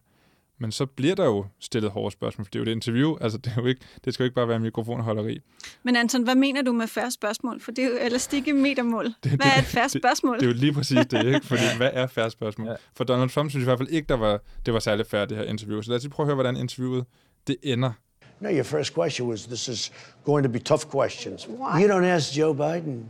[0.64, 3.38] Men så bliver der jo stillet hårde spørgsmål, for det er jo et interview, altså
[3.38, 5.38] det, er jo ikke, det skal jo ikke bare være mikrofonholderi.
[5.82, 7.60] Men Anton, hvad mener du med færre spørgsmål?
[7.60, 9.04] For det er jo elastik i metermål.
[9.22, 10.36] Hvad det- er et færre det- spørgsmål?
[10.36, 11.46] Det er jo lige præcis det, ikke?
[11.46, 12.68] Fordi hvad er færre spørgsmål?
[12.68, 12.74] Ja.
[12.96, 15.38] For Donald Trump synes i hvert fald ikke, der var, det var særlig færdigt, det
[15.38, 15.80] her interview.
[15.82, 17.04] Så lad os lige prøve at høre, hvordan interviewet
[17.46, 17.92] det ender.
[18.40, 19.92] No, your first question was this is
[20.24, 21.48] going to be tough questions.
[21.48, 21.82] Why?
[21.84, 23.04] You don't ask Joe Biden.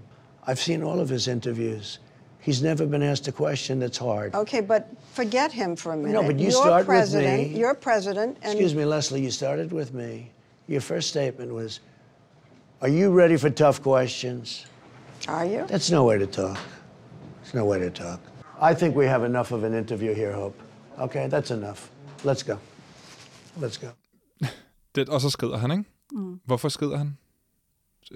[0.49, 2.01] I've seen all of his interviews.
[2.45, 4.35] He's never been asked a question that's hard.
[4.35, 4.83] Okay, but
[5.15, 6.13] forget him for a minute.
[6.13, 7.53] No, but you you're start with president.
[7.53, 7.59] me.
[7.59, 10.31] You're president, and Excuse me, Leslie, you started with me.
[10.67, 11.81] Your first statement was,
[12.83, 14.67] Are you ready for tough questions?
[15.27, 15.65] are you?
[15.67, 16.59] That's no way to talk.
[17.43, 18.21] It's no way to talk.
[18.61, 20.57] I think we have enough of an interview here, Hope.
[20.99, 21.91] Okay, that's enough.
[22.25, 22.59] Let's go.
[23.61, 23.89] Let's go.
[24.95, 25.85] Det, og så skrider han, ikke?
[26.13, 26.41] Mm.
[26.45, 27.17] Hvorfor skrider han?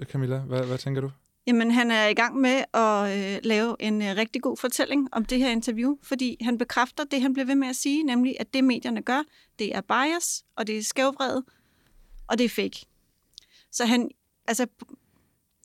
[0.05, 1.11] Camilla, hvad, hvad tænker du?
[1.47, 5.25] Jamen, han er i gang med at øh, lave en øh, rigtig god fortælling om
[5.25, 8.55] det her interview, fordi han bekræfter det, han bliver ved med at sige, nemlig at
[8.55, 9.23] det, medierne gør,
[9.59, 11.45] det er bias, og det er skævvredet,
[12.27, 12.87] og det er fake.
[13.73, 14.11] Så han,
[14.47, 14.67] altså,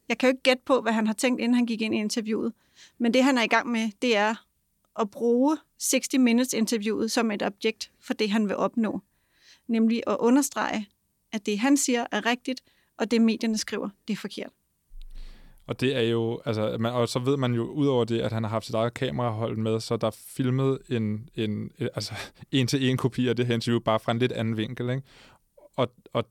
[0.10, 1.98] jeg kan jo ikke gætte på, hvad han har tænkt, inden han gik ind i
[1.98, 2.54] interviewet,
[2.98, 4.36] men det, han er i gang med, det er
[5.00, 9.02] at bruge 60 Minutes interviewet som et objekt for det, han vil opnå.
[9.68, 10.88] Nemlig at understrege,
[11.32, 12.64] at det, han siger, er rigtigt,
[12.98, 14.52] og det, medierne skriver, det er forkert.
[15.68, 18.44] Og det er jo, altså, man, og så ved man jo udover det, at han
[18.44, 22.14] har haft sit eget kamerahold med, så der er filmet en, en altså,
[22.52, 25.04] en-til-en kopi af det her interview, bare fra en lidt anden vinkel, ikke?
[25.76, 26.24] Og, og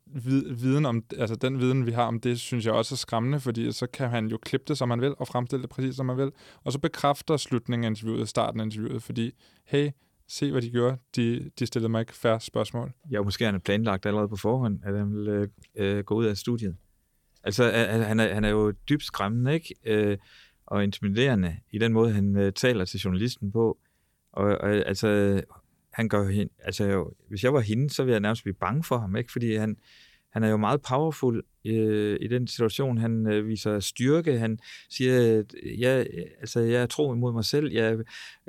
[0.63, 3.73] viden om, altså den viden, vi har om det, synes jeg også er skræmmende, fordi
[3.73, 6.19] så kan han jo klippe det, som han vil, og fremstille det præcis, som han
[6.19, 6.33] vil.
[6.65, 9.31] Og så bekræfter slutningen af interviewet, starten af interviewet, fordi,
[9.65, 9.91] hey,
[10.29, 12.93] se hvad de gjorde, de, de stillede mig ikke færre spørgsmål.
[13.11, 16.25] Ja, måske han er planlagt allerede på forhånd, at han vil øh, øh gå ud
[16.25, 16.77] af studiet.
[17.45, 17.71] Altså,
[18.07, 19.75] han er, han er jo dybt skræmmende, ikke?
[19.85, 20.19] Øh,
[20.67, 23.79] og intimiderende i den måde, han øh, taler til journalisten på.
[24.33, 25.41] Og, og altså,
[25.93, 28.85] han gør hende, altså, jo, hvis jeg var hende, så ville jeg nærmest blive bange
[28.85, 29.33] for ham, ikke?
[29.33, 29.77] Fordi han,
[30.33, 32.99] han er jo meget powerful øh, i den situation.
[32.99, 34.39] Han øh, viser styrke.
[34.39, 34.59] Han
[34.91, 36.07] siger, at jeg,
[36.41, 37.73] altså, jeg er tro imod mig selv.
[37.73, 37.99] Jeg,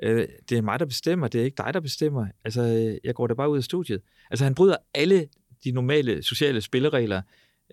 [0.03, 1.27] øh, det er mig, der bestemmer.
[1.27, 2.27] Det er ikke dig, der bestemmer.
[2.43, 4.01] Altså, øh, jeg går da bare ud af studiet.
[4.29, 5.27] Altså, han bryder alle
[5.63, 7.21] de normale sociale spilleregler.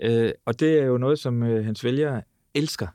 [0.02, 2.22] Øh, og det er jo noget, som øh, hans vælgere
[2.54, 2.86] elsker.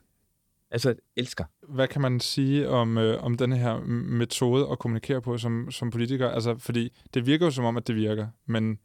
[0.70, 1.44] Altså, elsker.
[1.68, 5.90] Hvad kan man sige om, øh, om den her metode at kommunikere på som, som
[5.90, 6.28] politiker?
[6.30, 8.78] Altså, fordi det virker jo som om, at det virker, men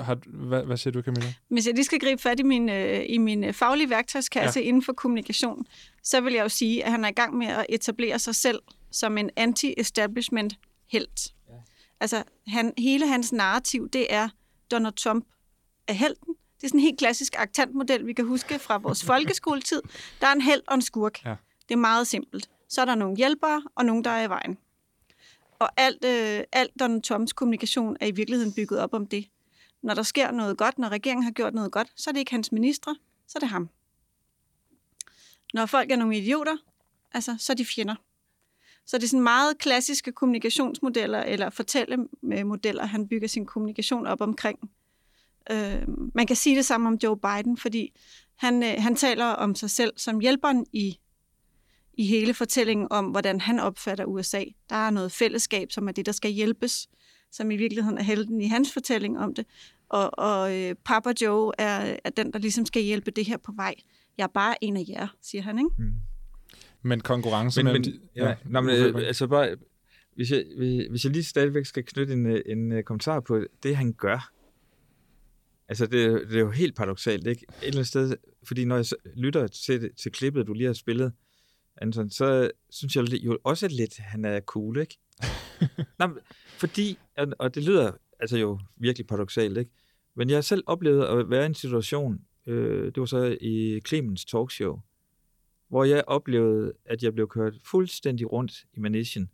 [0.00, 1.34] har, hvad, hvad siger du, Camilla?
[1.48, 4.66] Hvis jeg lige skal gribe fat i min, øh, i min øh, faglige værktøjskasse ja.
[4.66, 5.66] inden for kommunikation,
[6.02, 8.58] så vil jeg jo sige, at han er i gang med at etablere sig selv
[8.90, 10.58] som en anti-establishment
[10.92, 11.34] helt.
[11.48, 11.54] Ja.
[12.00, 14.28] Altså, han, hele hans narrativ, det er,
[14.70, 15.24] Donald Trump
[15.88, 16.34] er helten.
[16.64, 19.82] Det er sådan en helt klassisk aktantmodel, vi kan huske fra vores folkeskoletid.
[20.20, 21.24] Der er en held og en skurk.
[21.24, 21.36] Ja.
[21.68, 22.50] Det er meget simpelt.
[22.68, 24.58] Så er der nogle hjælpere og nogen, der er i vejen.
[25.58, 29.28] Og alt, øh, alt Donald Trumps kommunikation er i virkeligheden bygget op om det.
[29.82, 32.32] Når der sker noget godt, når regeringen har gjort noget godt, så er det ikke
[32.32, 32.96] hans ministre,
[33.28, 33.68] så er det ham.
[35.54, 36.56] Når folk er nogle idioter,
[37.12, 37.94] altså, så er de fjender.
[38.86, 44.70] Så det er sådan meget klassiske kommunikationsmodeller eller fortællemodeller, han bygger sin kommunikation op omkring.
[45.52, 45.82] Øh,
[46.14, 47.92] man kan sige det samme om Joe Biden, fordi
[48.36, 50.98] han, øh, han taler om sig selv som hjælperen i,
[51.94, 54.44] i hele fortællingen om, hvordan han opfatter USA.
[54.70, 56.88] Der er noget fællesskab, som er det, der skal hjælpes,
[57.32, 59.46] som i virkeligheden er helten i hans fortælling om det.
[59.88, 63.52] Og, og øh, Papa Joe er, er den, der ligesom skal hjælpe det her på
[63.56, 63.74] vej.
[64.18, 65.70] Jeg er bare en af jer, siger han, ikke?
[65.78, 65.92] Mm.
[66.82, 67.92] Men konkurrence Men, mellem...
[67.92, 69.56] men, de- ja, nå, men øh, altså bare,
[70.14, 70.44] hvis jeg,
[70.90, 74.30] hvis jeg lige stadigvæk skal knytte en, øh, en øh, kommentar på det, han gør.
[75.68, 77.46] Altså, det, er- det er jo helt paradoxalt, ikke?
[77.48, 78.84] Et eller andet sted, fordi når jeg
[79.16, 81.12] lytter til, til klippet, du lige har spillet,
[81.76, 84.98] Anton, så synes jeg jo også lidt, at han er cool, ikke?
[85.98, 86.10] Men
[86.58, 86.98] fordi,
[87.38, 89.70] og- det lyder altså jo virkelig paradoxalt, ikke?
[90.14, 93.80] Men jeg har selv oplevet at være i en situation, øh, det var så i
[93.88, 94.80] Clemens talkshow,
[95.68, 99.30] hvor jeg oplevede, at jeg blev kørt fuldstændig rundt i Manishen,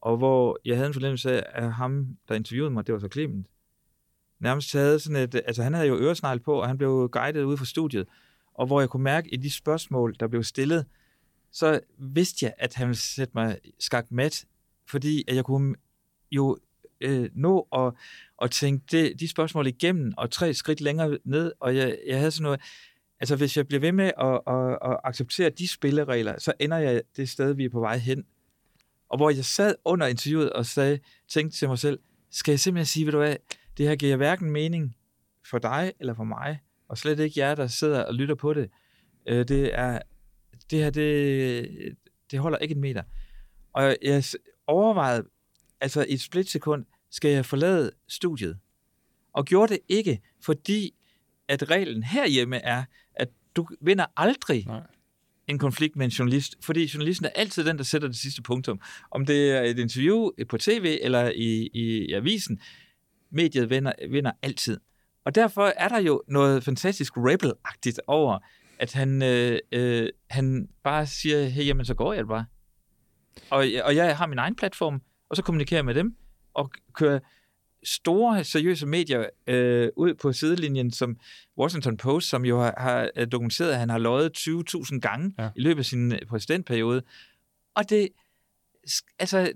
[0.00, 3.08] og hvor jeg havde en fornemmelse af, at ham, der interviewede mig, det var så
[3.12, 3.46] Clement,
[4.40, 7.56] nærmest havde sådan et, altså han havde jo øresnegl på, og han blev guidet ud
[7.56, 8.06] fra studiet,
[8.54, 10.86] og hvor jeg kunne mærke i de spørgsmål, der blev stillet,
[11.52, 14.44] så vidste jeg, at han ville sætte mig skak mat,
[14.86, 15.74] fordi at jeg kunne
[16.30, 16.58] jo
[17.00, 17.92] øh, nå at,
[18.42, 22.30] at tænke det, de spørgsmål igennem, og tre skridt længere ned, og jeg, jeg havde
[22.30, 22.60] sådan noget,
[23.20, 27.02] altså hvis jeg bliver ved med at, at, at acceptere de spilleregler, så ender jeg
[27.16, 28.24] det sted, vi er på vej hen.
[29.08, 31.98] Og hvor jeg sad under interviewet og sagde, tænkte til mig selv,
[32.30, 33.36] skal jeg simpelthen sige, ved du hvad,
[33.76, 34.96] det her giver hverken mening
[35.50, 38.70] for dig eller for mig, og slet ikke jer, der sidder og lytter på det.
[39.26, 39.98] Øh, det er,
[40.70, 41.96] det her, det,
[42.30, 43.02] det holder ikke en meter.
[43.72, 44.24] Og jeg
[44.66, 45.26] overvejede,
[45.80, 48.58] altså i et splitsekund, skal jeg forlade studiet?
[49.32, 50.94] Og gjorde det ikke, fordi
[51.48, 52.84] at reglen herhjemme er,
[53.14, 54.82] at du vinder aldrig Nej.
[55.48, 58.80] en konflikt med en journalist, fordi journalisten er altid den, der sætter det sidste punktum.
[59.10, 62.60] Om det er et interview på tv eller i, i, i avisen,
[63.36, 64.80] mediet vinder, vinder altid.
[65.24, 68.38] Og derfor er der jo noget fantastisk rebel-agtigt over,
[68.78, 72.46] at han, øh, øh, han bare siger, hey, jamen så går jeg bare.
[73.50, 76.16] Og, og jeg har min egen platform, og så kommunikerer jeg med dem,
[76.54, 77.18] og kører
[77.84, 81.16] store, seriøse medier øh, ud på sidelinjen, som
[81.58, 85.44] Washington Post, som jo har, har øh, dokumenteret, at han har løjet 20.000 gange Ja.
[85.44, 85.50] ja.
[85.56, 87.02] i løbet af sin øh, præsidentperiode.
[87.74, 88.08] Og det,
[89.18, 89.52] altså,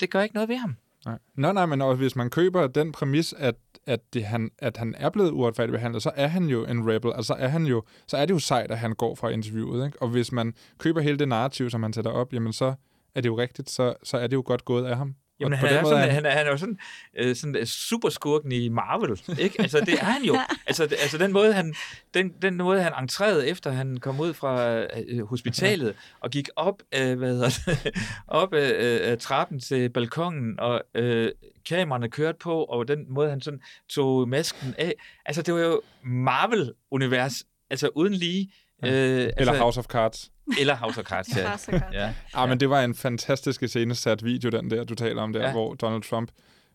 [0.00, 0.76] det gør ikke noget ved ham.
[1.06, 1.18] Nej.
[1.34, 3.54] Nå, nej, men også hvis man køber den præmis, at,
[3.86, 7.12] at, det, han, at han er blevet uretfærdigt behandlet, så er han jo en rebel.
[7.14, 9.86] Altså, er han jo, så er det jo sejt, at han går fra interviewet.
[9.86, 10.02] Ikke?
[10.02, 12.74] Og hvis man køber hele det narrativ, som han sætter op, jamen så
[13.14, 15.14] er det jo rigtigt, så, så er det jo godt gået af ham.
[15.40, 16.78] Jamen, han er, måde sådan, er han, er, han er jo sådan,
[17.16, 19.62] øh, sådan øh, superskurken i Marvel, ikke?
[19.62, 20.36] Altså, det er han jo.
[20.66, 21.74] Altså, det, altså den, måde, han,
[22.14, 26.82] den, den måde, han entrerede efter, han kom ud fra øh, hospitalet og gik op,
[26.94, 27.94] øh, hvad hedder det,
[28.26, 31.32] op øh, øh, trappen til balkongen, og øh,
[31.68, 34.92] kameraerne kørte på, og den måde, han sådan tog masken af.
[35.26, 38.52] Altså, det var jo Marvel-univers, altså uden lige.
[38.84, 40.30] Øh, Eller altså, House of Cards.
[40.60, 41.48] Eller House of Cards, ja.
[41.48, 41.94] House of Cards.
[41.94, 42.14] ja.
[42.34, 45.52] Ah, men det var en fantastisk iscenesat video, den der, du taler om der, ja.
[45.52, 46.30] Hvor Donald Trump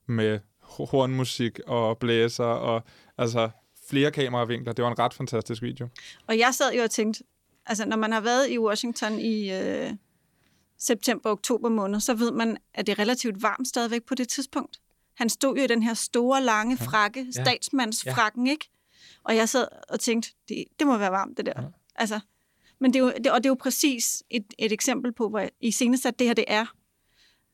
[0.08, 2.84] med ho- hornmusik og blæser og
[3.18, 3.50] altså
[3.90, 4.74] flere kameravinkler.
[4.74, 5.88] Det var en ret fantastisk video.
[6.28, 7.24] Og jeg sad jo og tænkte,
[7.66, 9.92] altså når man har været i Washington i øh,
[10.80, 14.80] september-oktober måned, så ved man, at det er relativt varmt stadigvæk på det tidspunkt.
[15.18, 17.44] Han stod jo i den her store, lange frakke, ja.
[17.44, 18.52] statsmandsfrakken, ja.
[18.52, 18.70] ikke?
[19.24, 21.54] Og jeg sad og tænkte, det, det må være varmt, det der.
[21.62, 21.68] Ja.
[21.96, 22.20] Altså,
[22.80, 25.50] men det er jo, det, og det er jo præcis et, et eksempel på, hvor
[25.62, 26.66] i senest, at det her det er,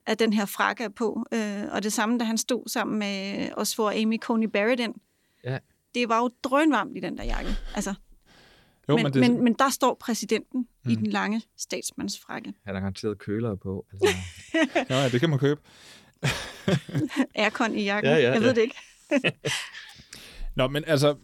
[0.05, 1.25] at den her frakke er på.
[1.31, 4.93] Øh, og det samme, da han stod sammen med os for Amy Coney Barrett ind.
[5.43, 5.57] Ja.
[5.95, 7.55] Det var jo drønvarmt i den der jakke.
[7.75, 7.93] Altså,
[8.89, 10.91] Jo, men, men, det, men, men der står præsidenten mm.
[10.91, 12.53] i den lange statsmandsfrakke.
[12.65, 13.85] Han har garanteret kølere på.
[13.91, 14.17] Altså.
[14.89, 15.61] ja, det kan man købe.
[17.35, 18.11] Aircon i jakken.
[18.11, 18.53] Ja, ja, jeg ved ja.
[18.53, 18.75] det ikke.
[20.55, 21.15] Nå, men altså,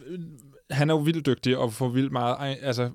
[0.69, 2.91] han er jo vildt dygtig og får vildt meget, altså,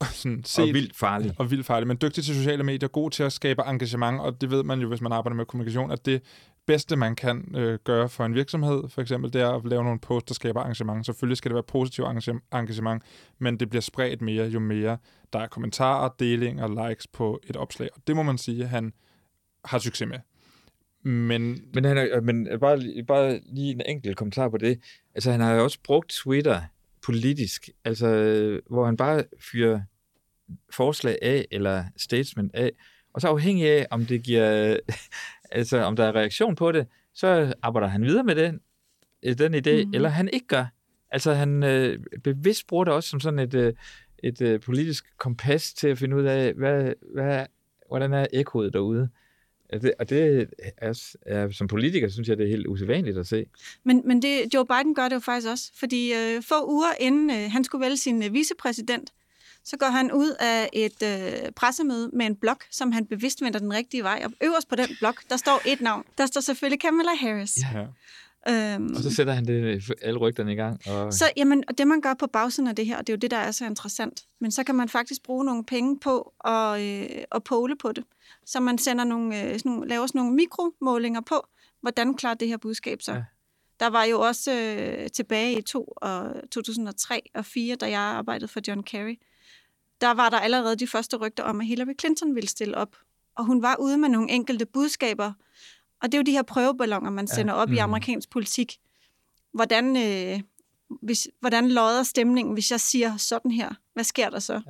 [0.12, 1.34] sådan set, Og vildt farlig.
[1.38, 4.50] og vildt farlig, men dygtig til sociale medier, god til at skabe engagement, og det
[4.50, 6.22] ved man jo, hvis man arbejder med kommunikation, at det
[6.66, 9.98] bedste, man kan øh, gøre for en virksomhed, for eksempel, det er at lave nogle
[10.00, 11.06] posts, der skaber engagement.
[11.06, 13.02] Selvfølgelig skal det være positiv engage- engagement,
[13.38, 14.98] men det bliver spredt mere, jo mere
[15.32, 17.88] der er kommentarer, delinger, likes på et opslag.
[17.94, 18.92] Og det må man sige, at han
[19.64, 20.18] har succes med.
[21.02, 24.80] Men, Men, han er, men bare, bare lige en enkelt kommentar på det.
[25.14, 26.60] Altså, han har jo også brugt Twitter
[27.02, 28.08] politisk, altså
[28.70, 29.80] hvor han bare fyrer
[30.70, 32.72] forslag af, eller statement af,
[33.12, 34.76] og så afhængig af, om det giver,
[35.50, 38.60] altså om der er reaktion på det, så arbejder han videre med den,
[39.22, 39.94] øh, den idé, mm.
[39.94, 40.66] eller han ikke gør.
[41.10, 43.72] Altså han øh, bevidst bruger det også som sådan et, øh,
[44.22, 47.46] et øh, politisk kompas til at finde ud af, hvad, hvad,
[47.88, 49.08] hvordan er ekkoet derude.
[49.72, 53.46] Det, og det er, er, som politiker, synes jeg, det er helt usædvanligt at se.
[53.84, 57.30] Men, men det, Joe Biden gør det jo faktisk også, fordi øh, få uger inden
[57.30, 59.12] øh, han skulle vælge sin øh, vicepræsident,
[59.64, 63.58] så går han ud af et øh, pressemøde med en blog, som han bevidst vender
[63.58, 64.22] den rigtige vej.
[64.24, 66.04] Og øverst på den blog, der står et navn.
[66.18, 67.56] Der står selvfølgelig Kamala Harris.
[67.74, 67.84] Ja.
[68.50, 70.88] Øhm, og så sætter han det, alle rygterne i gang.
[70.88, 71.12] Og...
[71.12, 73.30] Så jamen, og det man gør på bagsiden af det her, det er jo det,
[73.30, 74.24] der er så interessant.
[74.40, 78.04] Men så kan man faktisk bruge nogle penge på at, øh, at pole på det.
[78.46, 81.46] Så man sender nogle, øh, sådan nogle, laver sådan nogle mikromålinger på,
[81.80, 83.12] hvordan klarer det her budskab så.
[83.12, 83.22] Ja.
[83.80, 88.48] Der var jo også øh, tilbage i to og 2003 og 2004, da jeg arbejdede
[88.48, 89.18] for John Kerry,
[90.00, 92.96] der var der allerede de første rygter om, at Hillary Clinton ville stille op.
[93.36, 95.32] Og hun var ude med nogle enkelte budskaber,
[96.02, 97.60] og det er jo de her prøveballoner, man sender ja.
[97.60, 97.74] op mm.
[97.74, 98.78] i amerikansk politik.
[99.52, 100.40] Hvordan, øh,
[101.02, 103.70] hvis, hvordan lodder stemningen, hvis jeg siger sådan her?
[103.94, 104.60] Hvad sker der så?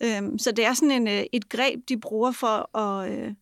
[0.00, 0.16] Ja.
[0.18, 3.32] Øhm, så det er sådan en, øh, et greb, de bruger for at, øh,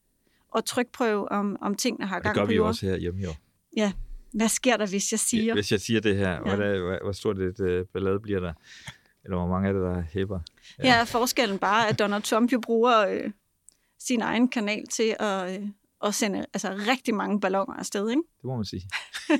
[0.56, 2.40] at trykprøve, om, om tingene har gang på.
[2.40, 3.34] Det gør vi også her hjemme, jo.
[3.76, 3.92] Ja.
[4.32, 5.54] Hvad sker der, hvis jeg siger?
[5.54, 6.56] Hvis jeg siger det her, ja.
[6.56, 8.52] hvor, hvor stort et uh, ballade bliver der?
[9.24, 10.40] Eller hvor mange er det, der hæber?
[10.78, 13.30] Ja, ja forskellen bare, at Donald Trump jo bruger øh,
[13.98, 15.68] sin egen kanal til at, øh,
[16.04, 18.22] at sende altså, rigtig mange balloner afsted, ikke?
[18.36, 18.82] Det må man sige.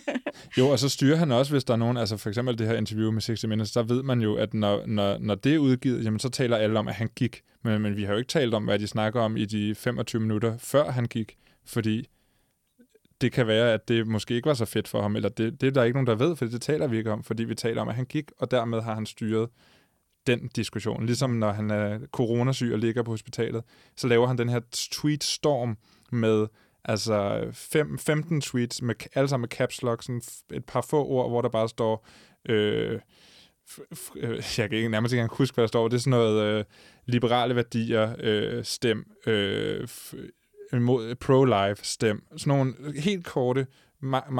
[0.59, 2.75] jo, og så styrer han også, hvis der er nogen, altså for eksempel det her
[2.75, 6.05] interview med 60 Minutes, der ved man jo, at når, når, når det er udgivet,
[6.05, 7.43] jamen så taler alle om, at han gik.
[7.63, 10.23] Men, men vi har jo ikke talt om, hvad de snakker om i de 25
[10.23, 12.09] minutter, før han gik, fordi
[13.21, 15.67] det kan være, at det måske ikke var så fedt for ham, eller det, det
[15.67, 17.83] er der ikke nogen, der ved, for det taler vi ikke om, fordi vi taler
[17.83, 19.49] om, at han gik, og dermed har han styret
[20.27, 21.07] den diskussion.
[21.07, 23.63] Ligesom når han er coronasyg og ligger på hospitalet,
[23.97, 25.77] så laver han den her tweetstorm
[26.13, 26.47] med
[26.85, 30.23] altså fem, 15 tweets, med, alle sammen med caps lock, sådan
[30.53, 32.07] et par få ord, hvor der bare står...
[32.49, 33.01] Øh,
[34.17, 35.89] øh jeg kan ikke nærmest ikke engang huske, hvad der står.
[35.89, 36.65] Det er sådan noget øh,
[37.07, 39.89] liberale værdier, øh, stem, øh,
[41.25, 42.25] pro-life, stem.
[42.37, 43.67] Sådan nogle helt korte
[44.03, 44.31] ma-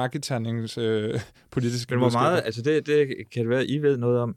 [0.81, 1.19] øh,
[1.51, 4.35] politiske Men hvor meget, altså det, det kan det være, I ved noget om,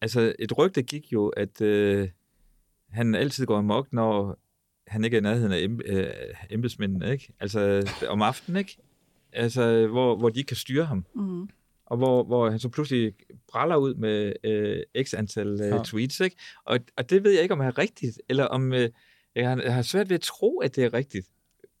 [0.00, 2.08] altså et rygte gik jo, at øh,
[2.90, 4.38] han altid går amok, når
[4.90, 6.06] han ikke er i nærheden af em, øh,
[6.50, 7.32] embedsmændene, ikke?
[7.40, 8.78] Altså om aftenen, ikke?
[9.32, 11.04] Altså, hvor, hvor de ikke kan styre ham.
[11.14, 11.48] Mm.
[11.86, 13.14] Og hvor, hvor han så pludselig
[13.48, 15.82] bræller ud med øh, x antal øh, ja.
[15.84, 16.36] tweets, ikke?
[16.64, 18.72] Og, og det ved jeg ikke, om er rigtigt, eller om...
[18.72, 18.88] Øh,
[19.34, 21.26] jeg, har, jeg har svært ved at tro, at det er rigtigt.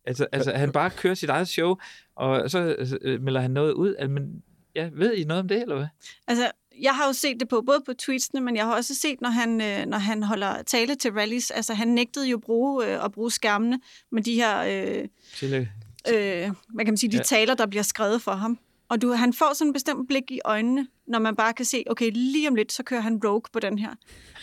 [0.04, 1.76] Altså, altså han bare kører sit eget show,
[2.14, 3.94] og så øh, melder han noget ud.
[3.98, 4.42] Altså, men
[4.74, 5.86] ja, ved I noget om det, eller hvad?
[6.28, 9.20] Altså, jeg har jo set det på, både på tweetsene, men jeg har også set,
[9.20, 13.04] når han, øh, når han holder tale til rallies, altså han nægtede jo bruge, øh,
[13.04, 13.80] at bruge skærmene
[14.12, 17.22] med de her, øh, til, øh, hvad kan man sige, de ja.
[17.22, 18.58] taler, der bliver skrevet for ham.
[18.88, 21.84] Og du, han får sådan en bestemt blik i øjnene, når man bare kan se,
[21.90, 23.94] okay, lige om lidt, så kører han rogue på den her.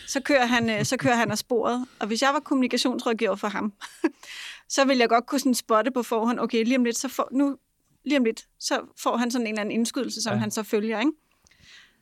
[0.06, 1.86] Så kører han, øh, så kører han af sporet.
[1.98, 3.72] Og hvis jeg var kommunikationsrådgiver for ham,
[4.74, 7.28] så ville jeg godt kunne sådan spotte på forhånd, okay, lige om lidt, så får,
[7.32, 7.56] nu,
[8.04, 10.38] lige om lidt, så får han sådan en eller anden indskydelse, som ja.
[10.38, 11.12] han så følger, ikke?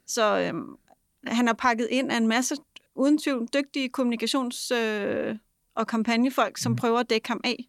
[0.07, 0.77] Så øhm,
[1.27, 2.57] han har pakket ind af en masse,
[2.95, 5.37] uden tvivl, dygtige kommunikations- øh,
[5.75, 6.77] og kampagnefolk, som mm.
[6.77, 7.69] prøver at dække ham af.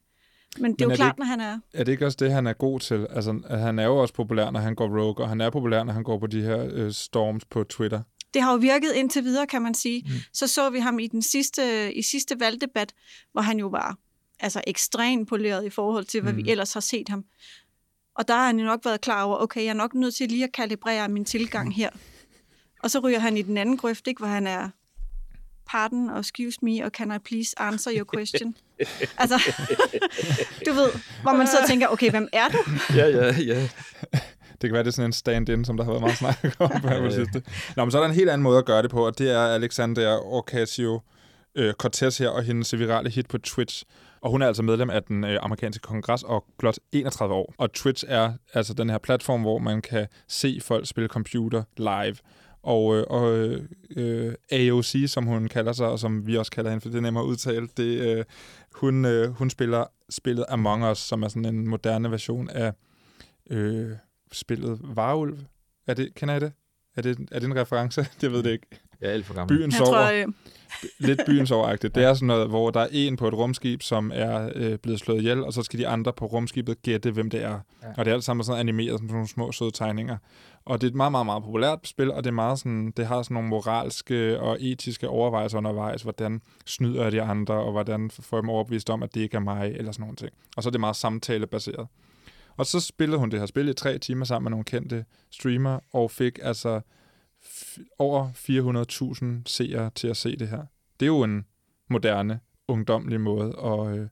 [0.58, 1.60] Men det er Men jo er klart, ikke, når han er...
[1.74, 3.08] Er det ikke også det, han er god til?
[3.10, 5.94] Altså, han er jo også populær, når han går rogue, og han er populær, når
[5.94, 8.02] han går på de her øh, storms på Twitter.
[8.34, 10.04] Det har jo virket indtil videre, kan man sige.
[10.06, 10.14] Mm.
[10.34, 12.94] Så så vi ham i den sidste, i sidste valgdebat,
[13.32, 13.98] hvor han jo var
[14.40, 16.38] altså ekstremt poleret i forhold til, hvad mm.
[16.38, 17.26] vi ellers har set ham.
[18.16, 20.30] Og der har han jo nok været klar over, okay, jeg er nok nødt til
[20.30, 21.90] lige at kalibrere min tilgang her.
[22.84, 24.70] Og så ryger han i den anden grøft, ikke, hvor han er
[25.68, 28.56] pardon og excuse me, og can I please answer your question?
[29.22, 29.54] altså,
[30.66, 30.90] du ved,
[31.22, 32.58] hvor man så tænker, okay, hvem er du?
[32.96, 33.70] ja, ja, ja.
[34.62, 36.82] Det kan være, det er sådan en stand-in, som der har været meget snak om
[36.82, 37.44] på ja, sidste.
[37.76, 39.32] Nå, men så er der en helt anden måde at gøre det på, og det
[39.32, 41.02] er Alexander Ocasio
[41.56, 43.84] øh, Cortez her og hendes virale hit på Twitch.
[44.22, 47.54] Og hun er altså medlem af den øh, amerikanske kongres og blot 31 år.
[47.58, 52.16] Og Twitch er altså den her platform, hvor man kan se folk spille computer live.
[52.68, 53.64] Og, øh, og øh,
[53.98, 57.02] øh AOC, som hun kalder sig, og som vi også kalder hende, for det er
[57.02, 58.26] nemmere at udtale, det, øh,
[58.74, 62.74] hun, øh, hun spiller spillet Among Us, som er sådan en moderne version af
[63.50, 63.92] øh,
[64.32, 65.40] spillet Varulv.
[65.88, 66.52] Er det, kender I det?
[66.96, 68.08] Er det, er det en reference?
[68.22, 68.68] Jeg ved det ikke.
[69.02, 69.58] Jeg er alt for gammel.
[69.58, 69.92] Byen Jeg sover.
[69.92, 70.26] tror, øh,
[71.00, 71.96] lidt byens overagtigt.
[71.96, 75.00] Det er sådan noget, hvor der er en på et rumskib, som er øh, blevet
[75.00, 77.50] slået ihjel, og så skal de andre på rumskibet gætte, hvem det er.
[77.50, 77.54] Ja.
[77.84, 77.94] Ja.
[77.98, 80.18] Og det er alt sammen sådan animeret som sådan nogle små søde tegninger.
[80.66, 83.08] Og det er et meget, meget, meget populært spil, og det er meget sådan, det
[83.08, 88.12] har sådan nogle moralske og etiske overvejelser undervejs, hvordan snyder jeg de andre, og hvordan
[88.12, 90.32] får jeg dem overbevist om, at det ikke er mig, eller sådan nogle ting.
[90.58, 91.88] Og så er det meget samtalebaseret.
[92.58, 95.80] Og så spillede hun det her spil i tre timer sammen med nogle kendte streamer,
[95.94, 96.82] og fik altså
[97.98, 100.66] over 400.000 seere til at se det her.
[101.00, 101.46] Det er jo en
[101.88, 104.08] moderne, ungdomlig måde at, øh,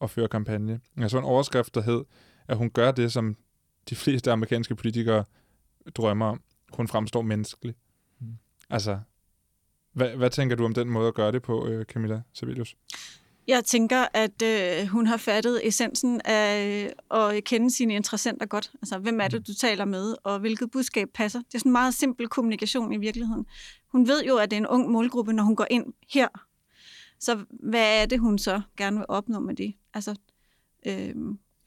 [0.00, 0.80] at føre kampagne.
[0.96, 2.04] Jeg så en overskrift, der hed,
[2.48, 3.36] at hun gør det, som
[3.90, 5.24] de fleste amerikanske politikere
[5.94, 6.42] drømmer om.
[6.72, 7.74] Hun fremstår menneskelig.
[8.18, 8.38] Mm.
[8.70, 8.98] Altså,
[9.92, 12.76] hvad, hvad tænker du om den måde at gøre det på, øh, Camilla Sevilius?
[13.50, 18.72] Jeg tænker, at øh, hun har fattet essensen af øh, at kende sine interessenter godt.
[18.74, 21.38] Altså, hvem er det, du taler med, og hvilket budskab passer.
[21.38, 23.46] Det er sådan en meget simpel kommunikation i virkeligheden.
[23.92, 26.28] Hun ved jo, at det er en ung målgruppe, når hun går ind her.
[27.20, 29.74] Så hvad er det, hun så gerne vil opnå med det?
[29.94, 30.14] Altså,
[30.86, 31.14] øh,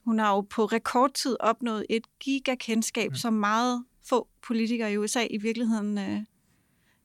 [0.04, 3.16] hun har jo på rekordtid opnået et gigakendskab, mm.
[3.16, 6.20] som meget få politikere i USA i virkeligheden, øh,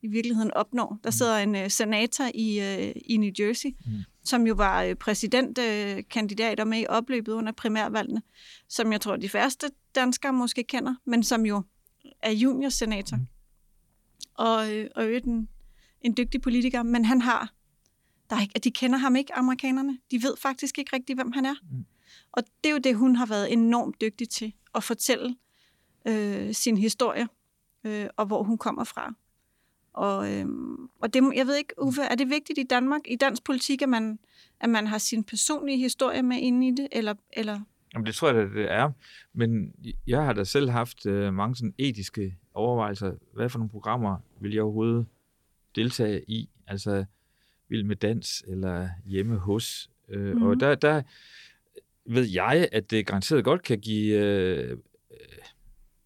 [0.01, 0.99] i virkeligheden opnår.
[1.03, 3.91] Der sidder en øh, senator i, øh, i New Jersey, mm.
[4.23, 8.21] som jo var øh, præsidentkandidat og med i opløbet under primærvalgene,
[8.67, 11.63] som jeg tror, de færreste danskere måske kender, men som jo
[12.21, 13.17] er juniorsenator.
[13.17, 13.27] Mm.
[14.33, 15.49] Og, øh, og øvrigt en,
[16.01, 17.53] en dygtig politiker, men han har,
[18.29, 19.97] der er ikke, de kender ham ikke, amerikanerne.
[20.11, 21.55] De ved faktisk ikke rigtigt, hvem han er.
[21.71, 21.85] Mm.
[22.31, 25.35] Og det er jo det, hun har været enormt dygtig til, at fortælle
[26.05, 27.27] øh, sin historie,
[27.83, 29.13] øh, og hvor hun kommer fra.
[29.93, 30.45] Og, øh,
[31.01, 33.89] og det, jeg ved ikke, Uffe, er det vigtigt i Danmark, i dansk politik, at
[33.89, 34.19] man,
[34.59, 37.59] at man har sin personlige historie med inde i det, eller, eller
[37.93, 38.91] Jamen, det tror jeg, da, det er.
[39.33, 39.73] Men
[40.07, 43.13] jeg har da selv haft øh, mange sådan etiske overvejelser.
[43.33, 45.05] Hvad for nogle programmer vil jeg overhovedet
[45.75, 46.49] deltage i?
[46.67, 47.05] Altså,
[47.69, 49.89] Vild med dans eller hjemme hos?
[50.09, 50.41] Øh, mm.
[50.41, 51.01] Og der, der
[52.05, 54.77] ved jeg, at det garanteret godt kan give øh,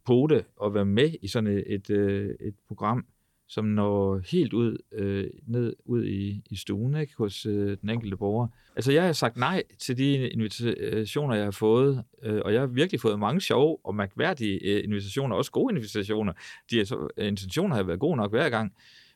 [0.05, 3.05] pote at være med i sådan et, et, øh, et program,
[3.53, 8.17] som når helt ud øh, ned ud i, i stuen ikke, hos øh, den enkelte
[8.17, 8.47] borger.
[8.75, 12.67] Altså, jeg har sagt nej til de invitationer, jeg har fået, øh, og jeg har
[12.67, 16.33] virkelig fået mange sjove og mærkværdige øh, invitationer, også gode invitationer.
[16.69, 18.73] De er så, øh, intentioner har været gode nok hver gang,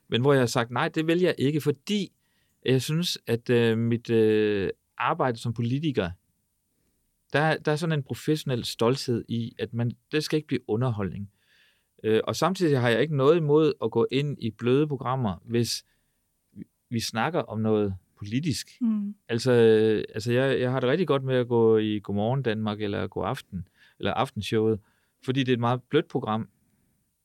[0.10, 2.12] men hvor jeg har sagt nej, det vil jeg ikke, fordi
[2.66, 6.10] jeg synes, at øh, mit øh, arbejde som politiker,
[7.34, 11.30] der, der er sådan en professionel stolthed i, at man, det skal ikke blive underholdning.
[12.04, 15.86] Øh, og samtidig har jeg ikke noget imod at gå ind i bløde programmer, hvis
[16.90, 18.68] vi snakker om noget politisk.
[18.82, 19.16] Mm.
[19.30, 19.52] Altså,
[20.14, 23.26] altså jeg, jeg har det rigtig godt med at gå i Godmorgen Danmark eller God
[23.26, 23.68] Aften,
[24.00, 24.80] eller Aftenshowet,
[25.26, 26.50] fordi det er et meget blødt program.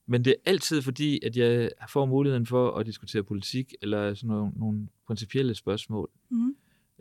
[0.06, 4.28] Men det er altid fordi, at jeg får muligheden for at diskutere politik, eller sådan
[4.36, 6.10] nogle, nogle principielle spørgsmål.
[6.30, 6.41] Mm.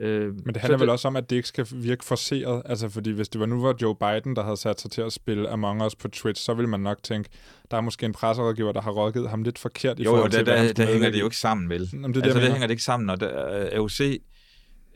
[0.01, 0.91] Øh, Men det handler vel det...
[0.91, 2.61] også om, at det ikke skal virke forceret.
[2.65, 5.13] Altså, fordi hvis det var nu var Joe Biden, der havde sat sig til at
[5.13, 7.29] spille Among Us på Twitch, så ville man nok tænke,
[7.71, 10.37] der er måske en presserådgiver, der har rådgivet ham lidt forkert i jo, forhold jo,
[10.37, 11.89] til, der, der, der hænger det jo ikke sammen, vel?
[11.93, 14.01] Jamen, det, altså, det, det hænger det ikke sammen, og der, AOC,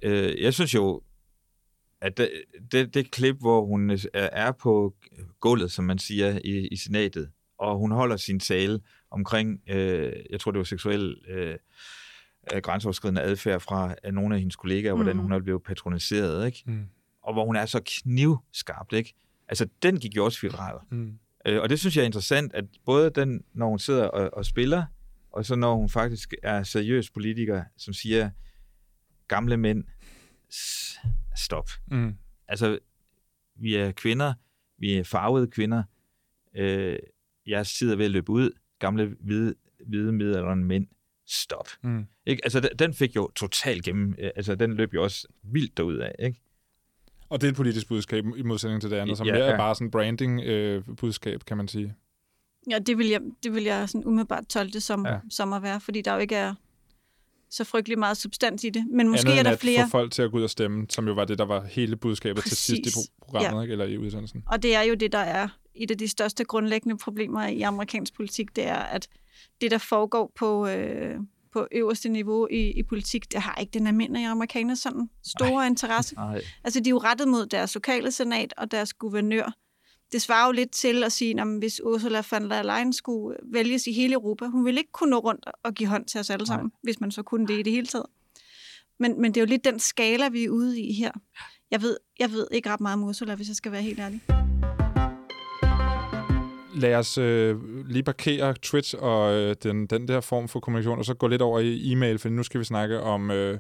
[0.03, 1.01] øh, jeg synes jo,
[2.01, 2.29] at det,
[2.71, 4.93] det, det klip, hvor hun er på
[5.39, 8.79] gulvet, som man siger, i, i senatet, og hun holder sin tale
[9.11, 11.55] omkring, øh, jeg tror, det var seksuel øh,
[12.63, 15.01] grænseoverskridende adfærd fra nogle af hendes kollegaer, mm.
[15.01, 16.63] hvordan hun er blevet patroniseret, ikke?
[16.65, 16.86] Mm.
[17.21, 19.13] Og hvor hun er så knivskarpt, ikke?
[19.47, 20.79] Altså, den gik jo også viral.
[20.91, 21.19] Mm.
[21.45, 24.45] Øh, og det synes jeg er interessant, at både den, når hun sidder og, og
[24.45, 24.86] spiller,
[25.31, 28.29] og så når hun faktisk er seriøs politiker, som siger,
[29.27, 29.84] gamle mænd,
[31.36, 31.69] stop.
[31.91, 32.15] Mm.
[32.47, 32.79] Altså,
[33.55, 34.34] vi er kvinder,
[34.77, 35.84] vi er farvede kvinder,
[36.55, 36.99] øh,
[37.47, 39.55] jeres tid er ved at løbe ud, gamle hvide,
[39.88, 40.88] hvide middelalderen mænd,
[41.27, 41.67] stop.
[41.81, 42.05] Mm.
[42.25, 42.41] Ikke?
[42.43, 46.41] Altså, den fik jo totalt gennem, altså, den løb jo også vildt derud af, ikke?
[47.29, 49.51] Og det er et politisk budskab i modsætning til det andet, som ja, mere ja.
[49.51, 51.95] er bare sådan branding-budskab, øh, kan man sige.
[52.69, 55.19] Ja, det vil jeg, det vil jeg sådan umiddelbart tolke det som, ja.
[55.29, 56.53] som at være, fordi der jo ikke er
[57.49, 58.88] så frygtelig meget substans i det.
[58.91, 59.83] Men måske Andet er der flere...
[59.83, 61.95] få folk til at gå ud og stemme, som jo var det, der var hele
[61.95, 62.57] budskabet Præcis.
[62.57, 63.61] til sidst i programmet, ja.
[63.61, 63.71] ikke?
[63.71, 64.43] eller i udsendelsen.
[64.47, 68.13] Og det er jo det, der er et af de største grundlæggende problemer i amerikansk
[68.13, 69.07] politik, det er, at
[69.61, 71.15] det, der foregår på, øh,
[71.53, 75.67] på øverste niveau i, i politik, det har ikke den almindelige amerikaner sådan store Ej.
[75.67, 76.15] interesse.
[76.17, 76.41] Ej.
[76.63, 79.51] Altså, de er jo rettet mod deres lokale senat og deres guvernør.
[80.11, 83.88] Det svarer jo lidt til at sige, at hvis Ursula von der Leyen skulle vælges
[83.88, 86.47] i hele Europa, hun ville ikke kunne nå rundt og give hånd til os alle
[86.47, 86.79] sammen, Ej.
[86.83, 88.05] hvis man så kunne det i det hele taget.
[88.99, 91.11] Men, men det er jo lidt den skala, vi er ude i her.
[91.71, 94.21] Jeg ved, jeg ved ikke ret meget om Ursula, hvis jeg skal være helt ærlig.
[96.76, 97.55] Lad os øh,
[97.89, 101.41] lige parkere Twitch og øh, den, den der form for kommunikation, og så gå lidt
[101.41, 103.59] over i e-mail, for nu skal vi snakke om øh,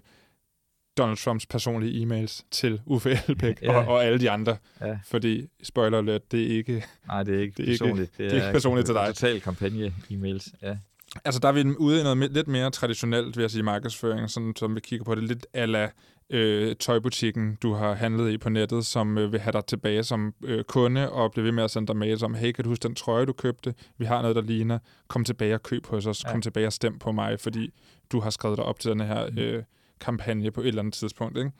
[0.97, 3.77] Donald Trumps personlige e-mails til Uffe Elbæk Ja.
[3.77, 4.57] og, og alle de andre.
[4.81, 4.99] Ja.
[5.07, 6.83] Fordi, spoiler alert, det er ikke...
[7.07, 8.17] Nej, det er ikke Det er ikke- personligt.
[8.17, 9.07] det er ikke personligt til dig.
[9.07, 10.77] Total kampagne-e-mails, ja.
[11.25, 14.53] Altså, der er vi ude i noget lidt mere traditionelt, vil jeg sige, markedsføring, sådan,
[14.55, 15.89] som vi kigger på det lidt ala
[16.29, 20.33] øh, tøjbutikken, du har handlet i på nettet, som øh, vil have dig tilbage som
[20.43, 22.83] øh, kunde, og blive ved med at sende dig mails om, hey, kan du huske
[22.83, 23.73] den trøje, du købte?
[23.97, 24.79] Vi har noget, der ligner.
[25.07, 26.23] Kom tilbage og køb hos os.
[26.23, 26.31] Ja.
[26.31, 27.73] Kom tilbage og stem på mig, fordi
[28.11, 29.63] du har skrevet dig op til den her øh,
[29.99, 31.37] kampagne på et eller andet tidspunkt.
[31.37, 31.51] Ikke?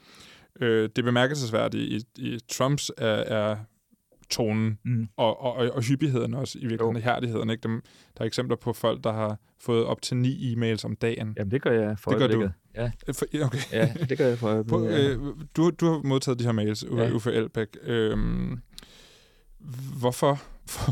[0.61, 3.57] Øh, det bemærkelsesværdige i, i Trumps er, er
[4.29, 5.07] tonen Mm.
[5.17, 7.49] og, og, og, og hyppigheden også, i virkeligheden, ihærdigheden.
[7.49, 7.61] Ikke?
[7.63, 7.81] Dem,
[8.17, 11.33] der er eksempler på folk, der har fået op til ni e-mails om dagen.
[11.37, 12.49] Jamen, det gør jeg for Det gør du.
[12.75, 13.57] Ja, For, okay.
[13.71, 15.09] ja, det gør jeg for På, øjeblikket.
[15.09, 15.13] ja.
[15.13, 17.11] øh, du, du har modtaget de her mails, Uffe, Ja.
[17.11, 17.67] Uffe Elbæk.
[17.83, 18.59] Øhm,
[19.99, 20.41] hvorfor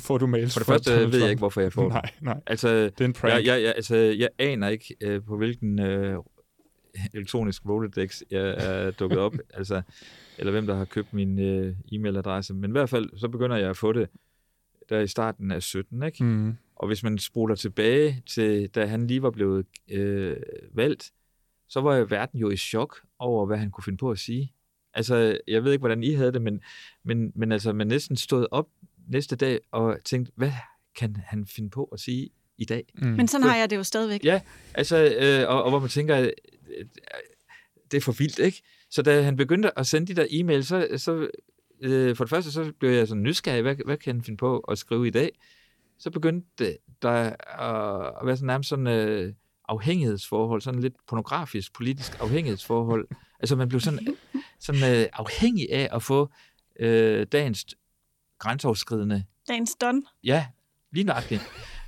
[0.02, 1.92] får du mails For det første ved jeg ikke, hvorfor jeg får dem.
[1.92, 2.42] Nej, nej.
[2.48, 3.34] Altså, Det er en prank.
[3.34, 6.18] jeg, jeg, jeg, altså, jeg aner ikke, øh, på hvilken øh,
[7.14, 9.82] elektronisk Rolodex jeg er dukket op, altså,
[10.38, 12.54] eller hvem der har købt min øh, e-mailadresse.
[12.54, 14.10] Men i hvert fald, så begynder jeg at få det
[14.90, 16.24] der i starten af 17, ikke?
[16.24, 16.54] Mm.
[16.76, 20.38] Og hvis man spoler tilbage til, da han lige var blevet øh,
[20.74, 21.12] valgt,
[21.70, 24.54] så var jo verden jo i chok over, hvad han kunne finde på at sige.
[24.94, 26.62] Altså, jeg ved ikke, hvordan I havde det, men,
[27.04, 28.68] men, men altså, man næsten stod op
[29.08, 30.52] næste dag og tænkte, hvad
[30.96, 32.86] kan han finde på at sige i dag?
[32.94, 33.08] Mm.
[33.08, 34.24] Men sådan har jeg det jo stadigvæk.
[34.24, 34.42] Ja,
[34.74, 36.30] altså, øh, og, og hvor man tænker, øh,
[37.94, 38.62] det er for vildt, ikke?
[38.90, 41.28] Så da han begyndte at sende de der e-mails, så, så
[41.82, 44.60] øh, for det første, så blev jeg sådan nysgerrig, hvad, hvad kan han finde på
[44.60, 45.32] at skrive i dag?
[46.00, 49.34] Så begyndte der at, at være sådan nærmest sådan øh,
[49.70, 53.08] afhængighedsforhold, sådan lidt pornografisk, politisk afhængighedsforhold.
[53.40, 54.18] Altså man blev sådan,
[54.60, 56.30] sådan øh, afhængig af at få
[56.80, 57.66] øh, dagens
[58.40, 60.04] grænseoverskridende, Dagens don.
[60.24, 60.48] ja,
[60.92, 61.42] lige nøjagtigt.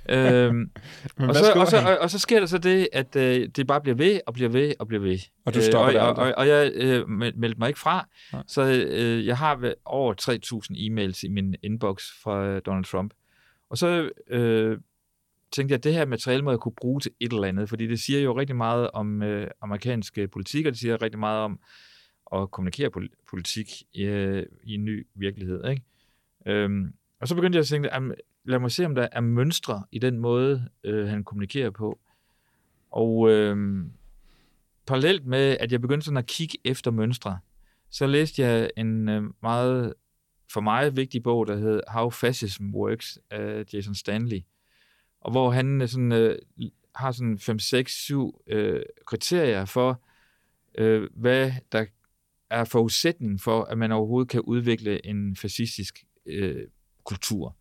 [0.08, 0.70] Øhm,
[1.28, 3.80] og, så, og, så, og, og så sker der så det, at øh, det bare
[3.80, 5.18] bliver ved og bliver ved og bliver ved.
[5.44, 6.24] Og du stopper øh, og, aldrig?
[6.26, 8.42] og, og jeg øh, meld- meldte mig ikke fra, Nej.
[8.46, 13.14] så øh, jeg har over 3.000 e-mails i min inbox fra øh, Donald Trump.
[13.70, 14.78] Og så øh,
[15.52, 17.86] tænkte jeg, at det her materiale må jeg kunne bruge til et eller andet, fordi
[17.86, 21.58] det siger jo rigtig meget om øh, amerikanske politik, og det siger rigtig meget om
[22.32, 25.68] at kommunikere pol- politik øh, i en ny virkelighed.
[25.70, 25.82] Ikke?
[26.46, 28.14] Øhm, og så begyndte jeg at tænke, jamen,
[28.46, 31.98] lad mig se, om der er mønstre i den måde, øh, han kommunikerer på.
[32.90, 33.84] Og øh,
[34.86, 37.38] parallelt med, at jeg begyndte sådan at kigge efter mønstre,
[37.90, 39.94] så læste jeg en øh, meget
[40.52, 44.40] for mig vigtig bog, der hed How Fascism Works af Jason Stanley,
[45.20, 46.38] og hvor han øh, sådan, øh,
[46.94, 50.02] har sådan 5, 6, 7 øh, kriterier for,
[50.78, 51.84] øh, hvad der
[52.50, 56.66] er forudsætningen for, at man overhovedet kan udvikle en fascistisk øh,
[57.04, 57.56] kultur.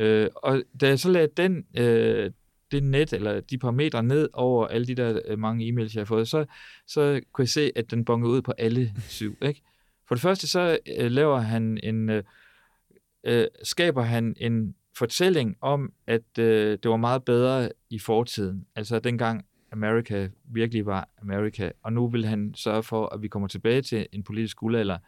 [0.00, 2.30] Øh, og da jeg så lagde den, øh,
[2.70, 6.04] det net, eller de parametre ned over alle de der øh, mange e-mails, jeg har
[6.04, 6.44] fået, så,
[6.86, 9.36] så kunne jeg se, at den bongede ud på alle syv.
[9.42, 9.62] Ikke?
[10.08, 12.22] For det første, så øh, laver han en, øh,
[13.24, 18.66] øh, skaber han en fortælling om, at øh, det var meget bedre i fortiden.
[18.76, 21.70] Altså dengang Amerika virkelig var Amerika.
[21.82, 24.98] Og nu vil han sørge for, at vi kommer tilbage til en politisk guldalder,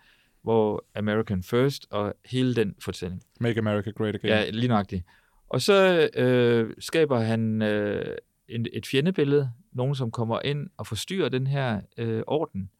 [0.43, 3.23] hvor American First og hele den fortælling.
[3.41, 4.29] Make America Great Again.
[4.29, 5.05] Ja, lige nøjagtigt.
[5.49, 8.17] Og så øh, skaber han øh,
[8.49, 12.71] en, et fjendebillede, nogen som kommer ind og forstyrrer den her øh, orden.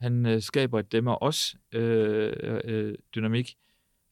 [0.00, 2.32] Han øh, skaber et dem og os øh,
[2.64, 3.56] øh, dynamik.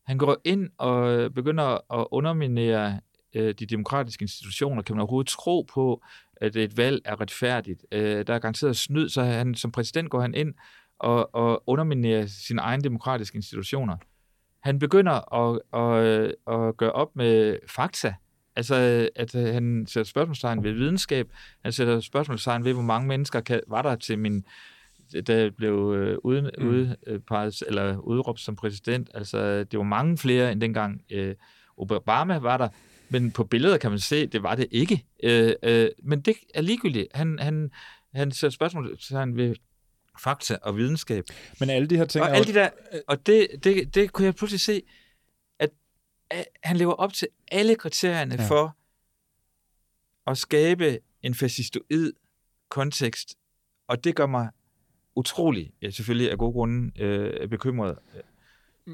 [0.05, 3.01] Han går ind og begynder at underminere
[3.35, 4.82] øh, de demokratiske institutioner.
[4.82, 6.03] Kan man overhovedet tro på,
[6.37, 7.87] at et valg er retfærdigt?
[7.93, 10.55] Øh, der er garanteret snyd, så han, som præsident går han ind
[10.99, 13.97] og, og underminerer sine egne demokratiske institutioner.
[14.61, 18.14] Han begynder at, at, at gøre op med fakta.
[18.57, 21.28] Altså, at øh, han sætter spørgsmålstegn ved videnskab.
[21.62, 24.45] Han sætter spørgsmålstegn ved, hvor mange mennesker kan, var der til min
[25.26, 26.64] der blev øh, uden, Mm.
[26.64, 26.70] mm.
[26.70, 29.11] udpeget, eller udråbt som præsident.
[29.14, 31.34] Altså, det var mange flere end dengang øh,
[31.76, 32.68] Obama var der.
[33.09, 35.05] Men på billeder kan man se, det var det ikke.
[35.22, 37.07] Øh, øh, men det er ligegyldigt.
[37.14, 37.70] Han, han,
[38.14, 39.55] han sætter spørgsmålstegn ved
[40.19, 41.25] fakta og videnskab.
[41.61, 42.71] Men alle de her ting Og alle de der,
[43.09, 44.83] og det, det, det kunne jeg pludselig se,
[45.59, 45.71] at,
[46.31, 48.47] at han lever op til alle kriterierne ja.
[48.49, 48.77] for
[50.31, 52.12] at skabe en fascistoid
[52.69, 53.35] kontekst,
[53.89, 54.49] og det gør mig
[55.17, 57.99] utrolig, ja, selvfølgelig af gode grunde, øh, bekymret.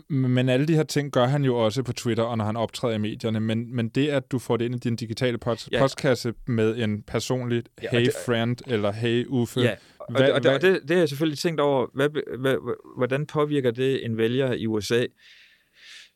[0.09, 2.95] Men alle de her ting gør han jo også på Twitter, og når han optræder
[2.95, 3.41] i medierne.
[3.41, 5.79] Men, men det, at du får det ind i din digitale post- Ja.
[5.81, 9.61] postkasse med en personlig Ja, og hey det- friend, eller hey Uffe.
[9.61, 11.87] Ja, og, Hvad- det, og, det, og hvad- det, det har jeg selvfølgelig tænkt over,
[11.95, 12.57] hvad, hvad,
[12.97, 15.07] hvordan påvirker det en vælger i USA,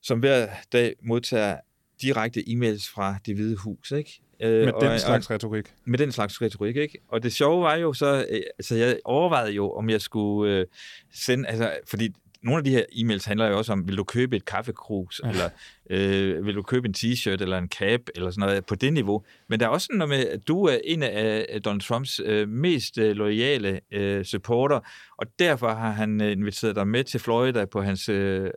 [0.03, 1.57] som hver dag modtager
[2.03, 4.21] direkte e-mails fra det hvide hus, ikke?
[4.43, 5.67] Øh, Med og- den og- slags retorik.
[5.85, 6.99] med den slags retorik, ikke?
[7.09, 10.67] Og det sjove var jo så, øh, altså jeg overvejede jo, om jeg skulle øh,
[11.15, 12.09] sende, altså, fordi
[12.45, 15.31] nogle af de her e-mails handler jo også om, vil du købe et kaffekrus, ja.
[15.31, 15.51] eller
[15.91, 19.25] øh, vil du købe en t-shirt, eller en cap, eller sådan noget på det niveau.
[19.49, 22.49] Men der er også sådan noget med, at du er en af Donald Trumps øh,
[22.49, 24.81] mest øh, loyale øh, supporter,
[25.19, 28.51] og derfor har han øh, inviteret dig med til Florida på hans øh, øh,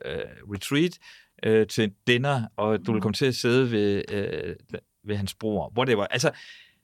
[0.53, 0.97] retreat,
[1.43, 4.55] øh, til dinner, og du vil komme til at sidde ved, øh,
[5.03, 5.73] ved hans bror.
[5.77, 6.05] Whatever.
[6.05, 6.31] Altså,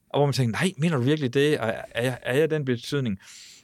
[0.10, 1.60] og hvor man tænker, nej, mener du virkelig det?
[1.60, 3.20] Og er jeg, er jeg den betydning?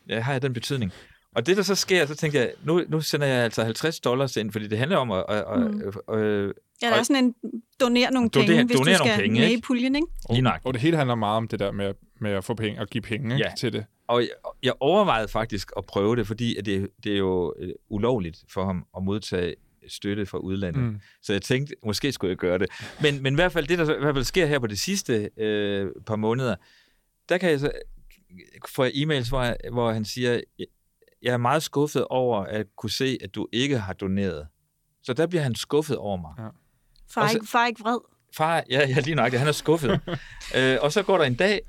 [0.10, 0.92] Har jeg den betydning?
[1.36, 4.38] Og det, der så sker, så tænker jeg, nu, nu sender jeg altså 50 dollars
[4.38, 5.23] ind, fordi det handler om at...
[5.30, 5.82] at, Mm.
[5.88, 7.36] at, at Ja, der er Og- sådan en
[7.80, 9.67] donere nogle Donere- penge, hvis donere du nogle skal penge, med i ikke?
[9.67, 10.07] puljen, ikke?
[10.30, 10.67] lige nøjagtigt.
[10.67, 13.01] Og det hele handler meget om det der med, med at få penge og give
[13.01, 13.55] penge ikke, Ja.
[13.57, 13.86] til det.
[14.07, 14.30] Og jeg,
[14.63, 18.65] jeg overvejede faktisk at prøve det, fordi at det, det er jo øh, ulovligt for
[18.65, 19.55] ham at modtage
[19.88, 20.82] støtte fra udlandet.
[20.84, 20.99] Mm.
[21.21, 22.67] Så jeg tænkte, måske skulle jeg gøre det.
[23.01, 25.30] Men, men i hvert fald, det der i hvert fald sker her på de sidste
[25.38, 26.55] øh, par måneder,
[27.30, 27.71] der kan jeg så
[28.69, 30.41] få e-mails, hvor, hvor han siger,
[31.22, 34.47] jeg er meget skuffet over at kunne se, at du ikke har doneret.
[35.03, 36.32] Så der bliver han skuffet over mig.
[36.38, 36.47] Ja.
[37.13, 37.97] Far, så- ikke, far ikke vred.
[38.38, 39.99] Far, ja, ja lige nok, han er skuffet.
[40.57, 41.61] øh, og så går der en dag,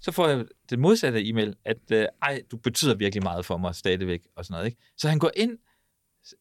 [0.00, 3.74] så får jeg det modsatte e-mail, at øh, ej, du betyder virkelig meget for mig
[3.74, 4.66] stadigvæk, og sådan noget.
[4.66, 4.78] Ikke?
[4.98, 5.58] Så han går ind,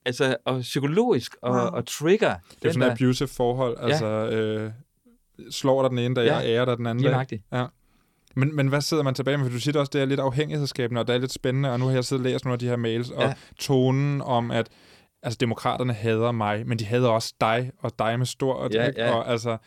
[0.05, 1.59] altså, og psykologisk, og, Wow.
[1.61, 3.77] og trigger Det er den sådan et abusive forhold.
[3.79, 4.71] Altså, øh,
[5.51, 6.35] slår dig den ene dag, Ja.
[6.37, 7.13] og ærer dig den anden lige dag.
[7.13, 7.43] nøjagtigt.
[8.35, 9.45] Men, men hvad sidder man tilbage med?
[9.45, 11.85] For du siger også, det er lidt afhængighedsskabende, og det er lidt spændende, og nu
[11.85, 13.33] har jeg siddet og læst nogle af de her mails, og Ja.
[13.59, 14.67] tonen om, at
[15.23, 19.11] altså, demokraterne hader mig, men de hader også dig, og dig med stor, Ja, ja.
[19.11, 19.57] og altså,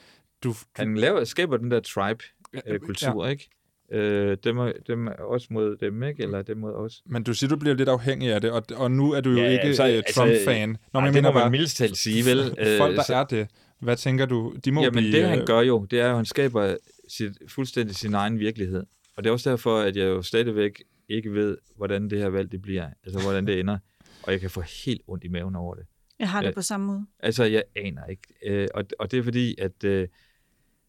[0.45, 3.31] du, du Han laver, skaber den der tribe-kultur, ja.
[3.31, 3.49] ikke?
[3.93, 6.23] Øh, dem, er, dem er også mod dem, ikke?
[6.23, 7.03] Eller dem mod os.
[7.07, 9.37] Men du siger, du bliver lidt afhængig af det, og, og nu er du jo
[9.37, 10.69] Ja, ikke altså, altså, altså, Trump-fan.
[10.69, 12.57] Nå, Nå, men jeg det må man mildest talt sige, vel?
[12.79, 13.49] folk, der så, er det,
[13.81, 14.55] hvad tænker du?
[14.65, 15.13] De må Jamen, blive...
[15.21, 16.77] det han øh, gør jo, det er at han skaber
[17.09, 18.87] sit, fuldstændig sin egen virkelighed.
[19.17, 22.53] Og det er også derfor, at jeg jo stadigvæk ikke ved, hvordan det her valg
[22.53, 22.91] det bliver.
[23.05, 23.79] Altså, hvordan det ender.
[24.23, 25.87] Og jeg kan få helt ondt i maven over det.
[26.19, 27.07] Jeg har det på samme måde.
[27.21, 28.23] Altså, jeg aner ikke.
[28.47, 30.09] Øh, og, og det er fordi, at øh,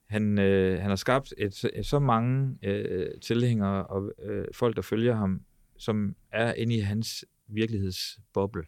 [0.09, 4.81] han, øh, han har skabt et, et, så mange øh, tilhængere og øh, folk, der
[4.81, 5.41] følger ham,
[5.77, 8.63] som er inde i hans virkelighedsboble.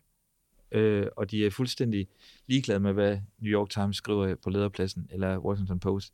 [0.72, 2.08] Øh, og de er fuldstændig
[2.48, 6.14] ligeglade med, hvad New York Times skriver på lederpladsen, eller Washington Post.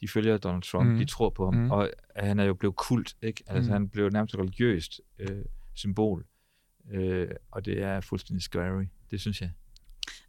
[0.00, 0.98] De følger Donald Trump, mm.
[0.98, 1.70] de tror på ham, mm.
[1.70, 3.42] og han er jo blevet kult, ikke?
[3.46, 3.72] Altså, Mhm.
[3.72, 6.26] han blev nærmest et religiøst øh, symbol.
[6.92, 9.50] Øh, og det er fuldstændig scary, det synes jeg.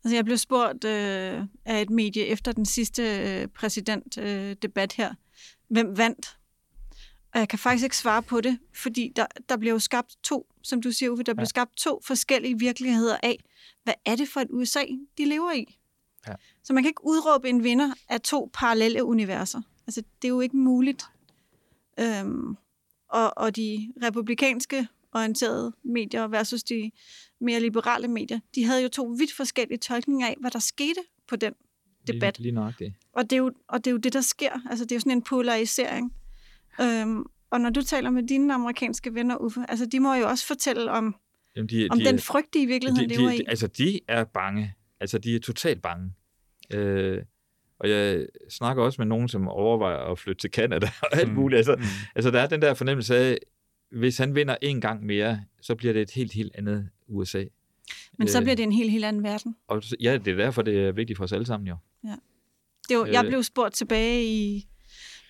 [0.03, 3.03] Altså, jeg blev spurgt øh, af et medie efter den sidste
[3.41, 5.13] øh, præsidentdebat øh, debat her,
[5.67, 6.37] hvem vandt?
[7.33, 10.53] Og jeg kan faktisk ikke svare på det, fordi der, der blev jo skabt to,
[10.63, 11.45] som du siger, Uffe, der blev Ja.
[11.49, 13.37] skabt to forskellige virkeligheder af,
[13.83, 14.79] hvad er det for et USA,
[15.17, 15.79] de lever i?
[16.27, 16.33] Ja.
[16.63, 19.61] Så man kan ikke udråbe en vinder af to parallelle universer.
[19.87, 21.05] Altså, det er jo ikke muligt.
[21.99, 22.57] Øhm,
[23.09, 26.91] og, og de republikanske orienterede medier versus de
[27.41, 31.35] mere liberale medier, de havde jo to vidt forskellige tolkninger af, hvad der skete på
[31.35, 31.53] den
[32.07, 32.39] debat.
[32.39, 32.93] Lige, lige nok det.
[33.13, 34.51] Og det, er jo, og det er jo det, der sker.
[34.69, 36.13] Altså, det er jo sådan en polarisering.
[36.81, 40.47] Øhm, og når du taler med dine amerikanske venner, Uffe, altså, de må jo også
[40.47, 41.15] fortælle om,
[41.55, 43.39] Jamen, de, om de, den frygtige virkelighed, de, de, lever de, i.
[43.39, 44.73] de, altså, de er bange.
[44.99, 46.11] Altså, de er totalt bange.
[46.73, 47.23] Øh,
[47.79, 51.35] og jeg snakker også med nogen, som overvejer at flytte til Canada og alt Mm.
[51.35, 51.57] muligt.
[51.57, 51.83] Altså, Mm.
[52.15, 53.37] altså, der er den der fornemmelse af,
[53.91, 57.43] hvis han vinder en gang mere, så bliver det et helt, helt andet USA.
[58.17, 59.55] Men så øh, bliver det en helt, helt anden verden.
[59.67, 61.75] Og ja, det er derfor, det er vigtigt for os alle sammen jo.
[62.89, 63.29] Det var, jeg Øh.
[63.29, 64.67] blev spurgt tilbage i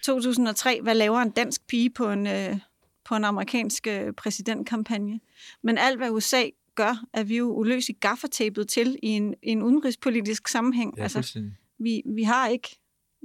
[0.05, 2.55] 2003, hvad laver en dansk pige på en, øh,
[3.05, 3.88] på en amerikansk
[4.18, 5.20] præsidentkampagne?
[5.63, 6.43] Men alt, hvad USA
[6.76, 10.94] gør, er vi jo uløseligt gaffertapet til i en, i en udenrigspolitisk sammenhæng.
[10.98, 11.42] Ja, altså,
[11.80, 12.80] vi, vi har ikke,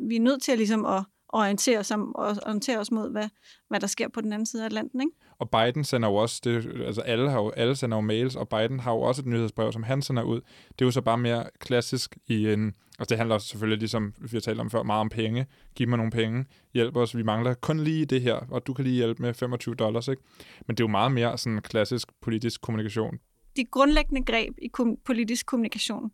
[0.08, 3.28] vi er nødt til at, ligesom at orientere os, om, og orientere os mod, hvad,
[3.68, 5.00] hvad der sker på den anden side af Atlanten.
[5.00, 5.12] Ikke?
[5.38, 8.48] Og Biden sender jo også, det, altså alle, har jo, alle sender jo mails, og
[8.48, 10.40] Biden har jo også et nyhedsbrev, som han sender ud.
[10.68, 14.28] Det er jo så bare mere klassisk i en, altså det handler selvfølgelig ligesom, vi
[14.32, 15.46] har talt om før, meget om penge.
[15.74, 16.44] Giv mig nogle penge,
[16.74, 19.74] hjælp os, vi mangler kun lige det her, og du kan lige hjælpe med 25
[19.74, 20.22] dollars, ikke?
[20.66, 23.18] Men det er jo meget mere sådan klassisk politisk kommunikation.
[23.56, 26.12] De grundlæggende greb i kom- politisk kommunikation,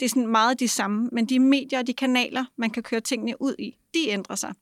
[0.00, 3.00] det er sådan meget de samme, men de medier og de kanaler, man kan køre
[3.00, 4.54] tingene ud i, de ændrer sig.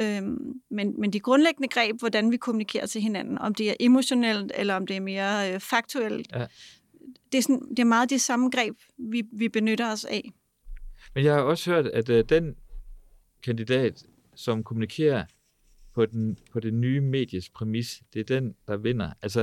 [0.00, 4.52] Øhm, men, men de grundlæggende greb, hvordan vi kommunikerer til hinanden, om det er emotionelt,
[4.54, 6.46] eller om det er mere øh, faktuelt, Ja.
[7.32, 10.30] det, er sådan, det er meget de samme greb, vi, vi benytter os af.
[11.14, 12.54] Men jeg har også hørt, at øh, den
[13.42, 14.04] kandidat,
[14.34, 15.24] som kommunikerer
[15.94, 19.10] på, den, på det nye medies præmis, det er den, der vinder.
[19.22, 19.40] Altså,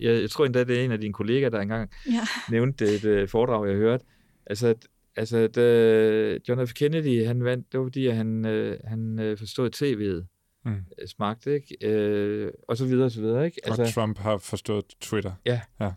[0.00, 2.20] jeg, jeg tror endda, det er en af dine kollegaer, der engang Ja.
[2.50, 4.04] nævnte et øh, foredrag, jeg hørte.
[4.46, 4.86] Altså, at
[5.16, 6.72] Altså, da John F.
[6.72, 10.30] Kennedy, han vandt, det var fordi, at han, øh, han øh, forstod tv'et
[10.66, 10.72] Mm.
[10.72, 11.76] øh, smagt, ikke?
[11.88, 13.60] Øh, og så videre, og så videre, ikke?
[13.64, 15.32] Altså, og Trump har forstået Twitter.
[15.46, 15.60] Ja.
[15.80, 15.90] ja.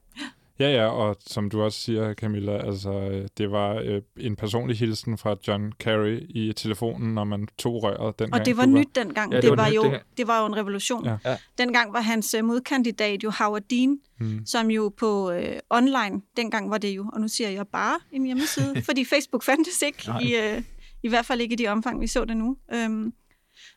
[0.59, 4.77] Ja, ja, og som du også siger, Camilla, altså, øh, det var øh, en personlig
[4.77, 8.39] hilsen fra John Kerry i telefonen, når man tog røret dengang.
[8.41, 9.31] Og det var du nyt dengang.
[9.31, 10.03] Ja, det det, var var nyt jo, dengang.
[10.17, 11.05] det var jo en revolution.
[11.05, 11.17] Ja.
[11.25, 11.37] Ja.
[11.57, 14.45] Dengang var hans øh, modkandidat jo Howard Dean, Mm.
[14.45, 18.25] som jo på øh, online, dengang var det jo, og nu siger jeg bare en
[18.25, 20.19] hjemmeside, fordi Facebook fandtes ikke, Nej.
[20.19, 20.61] i, øh,
[21.03, 22.57] i hvert fald ikke i de omfang, vi så det nu.
[22.73, 23.13] Øhm,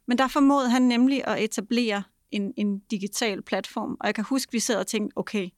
[0.08, 4.52] men der formåede han nemlig at etablere en, en digital platform, og jeg kan huske,
[4.52, 5.48] vi sad og tænkte, okay,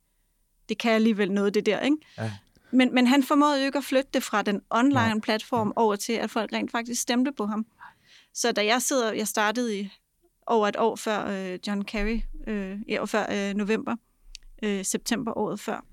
[0.73, 1.97] det kan alligevel noget, det der, ikke?
[2.19, 2.33] Ja.
[2.71, 6.13] Men, men han formåede jo ikke at flytte det fra den online platform over til,
[6.13, 7.67] at folk rent faktisk stemte på ham.
[8.35, 9.89] Så da jeg sidder, jeg startede i
[10.47, 13.97] over et år før øh, John Kerry, øh, før øh, november,
[14.63, 15.85] øh, september året før.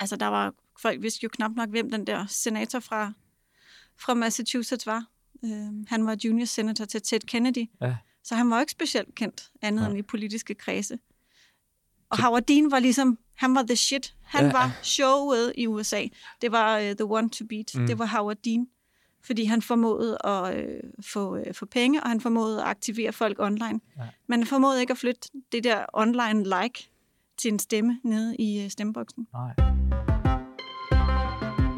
[0.00, 3.12] Altså der var, folk vidste jo knap nok, hvem den der senator fra,
[4.00, 5.04] fra Massachusetts var.
[5.44, 7.66] Øh, han var junior senator til Ted Kennedy.
[7.80, 7.96] Ja.
[8.24, 9.90] Så han var ikke specielt kendt, andet Nej.
[9.90, 10.98] end i politiske kredse.
[12.10, 14.14] Og Howard Dean var ligesom, han var the shit.
[14.22, 16.02] Han Ja, var showet i USA.
[16.42, 17.74] Det var uh, the one to beat.
[17.74, 17.86] Mm.
[17.86, 18.68] Det var Howard Dean.
[19.22, 20.80] Fordi han formåede at øh,
[21.12, 23.80] få, øh, få penge, og han formåede at aktivere folk online.
[23.98, 24.02] Ja.
[24.26, 26.90] Men han formåede ikke at flytte det der online like
[27.36, 29.28] til en stemme nede i øh, stemmeboksen.
[29.32, 29.77] Nej.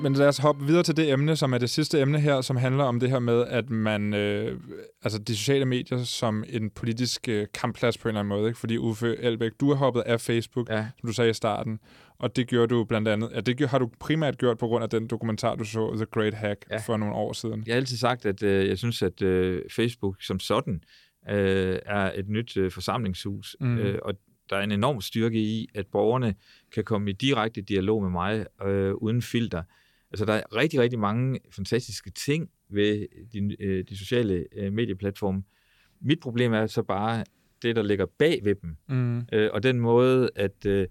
[0.02, 2.56] Men lad os hoppe videre til det emne, som er det sidste emne her, som
[2.56, 4.60] handler om det her med, at man, øh,
[5.02, 8.58] altså de sociale medier som en politisk øh, kampplads på en eller anden måde, ikke?
[8.60, 10.86] Fordi Uffe Elbæk, du har hoppet af Facebook, Ja.
[11.00, 11.78] som du sagde i starten,
[12.18, 14.90] og det gjorde du blandt andet, ja, det har du primært gjort på grund af
[14.90, 16.76] den dokumentar, du så, The Great Hack, Ja.
[16.86, 17.62] for nogle år siden.
[17.66, 20.82] Jeg har altid sagt, at øh, jeg synes, at øh, Facebook som sådan
[21.30, 23.78] øh, er et nyt øh, forsamlingshus, mm.
[23.78, 24.14] øh, og
[24.50, 26.34] der er en enorm styrke i, at borgerne
[26.74, 29.62] kan komme i direkte dialog med mig øh, uden filter.
[30.10, 35.42] Altså, der er rigtig, rigtig mange fantastiske ting ved de, øh, de sociale øh, medieplatforme.
[36.00, 37.24] Mit problem er så bare
[37.62, 38.76] det, der ligger bag ved dem.
[38.88, 39.22] Mm.
[39.32, 40.88] Øh, og den måde, at øh,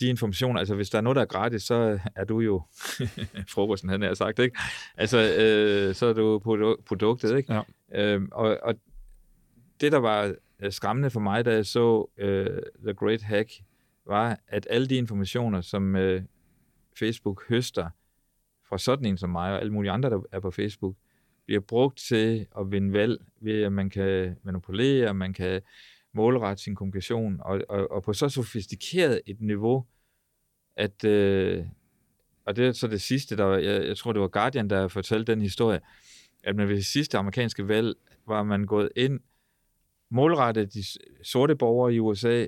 [0.00, 2.62] de informationer, altså hvis der er noget, der er gratis, så er du jo
[3.54, 4.58] frokosten, han har sagt, ikke?
[4.96, 7.54] Altså, øh, så er du produ- produktet, ikke?
[7.54, 7.62] Ja.
[7.94, 8.74] Øhm, og, og
[9.80, 13.50] det, der var øh, skræmmende for mig, da jeg så øh, The Great Hack,
[14.06, 16.22] var, at alle de informationer, som øh,
[16.98, 17.90] Facebook høster
[18.68, 20.96] fra sådan en som mig og alle mulige andre, der er på Facebook,
[21.46, 25.62] bliver brugt til at vinde valg ved, at man kan manipulere, man kan
[26.12, 29.86] målrette sin kommunikation, og, og, og på så sofistikeret et niveau,
[30.76, 31.64] at, øh,
[32.44, 35.32] og det er så det sidste, der jeg, jeg tror, det var Guardian, der fortalte
[35.32, 35.80] den historie,
[36.42, 37.94] at man ved det sidste amerikanske valg,
[38.26, 39.20] var man gået ind,
[40.10, 40.84] målrettet de
[41.22, 42.46] sorte borgere i USA,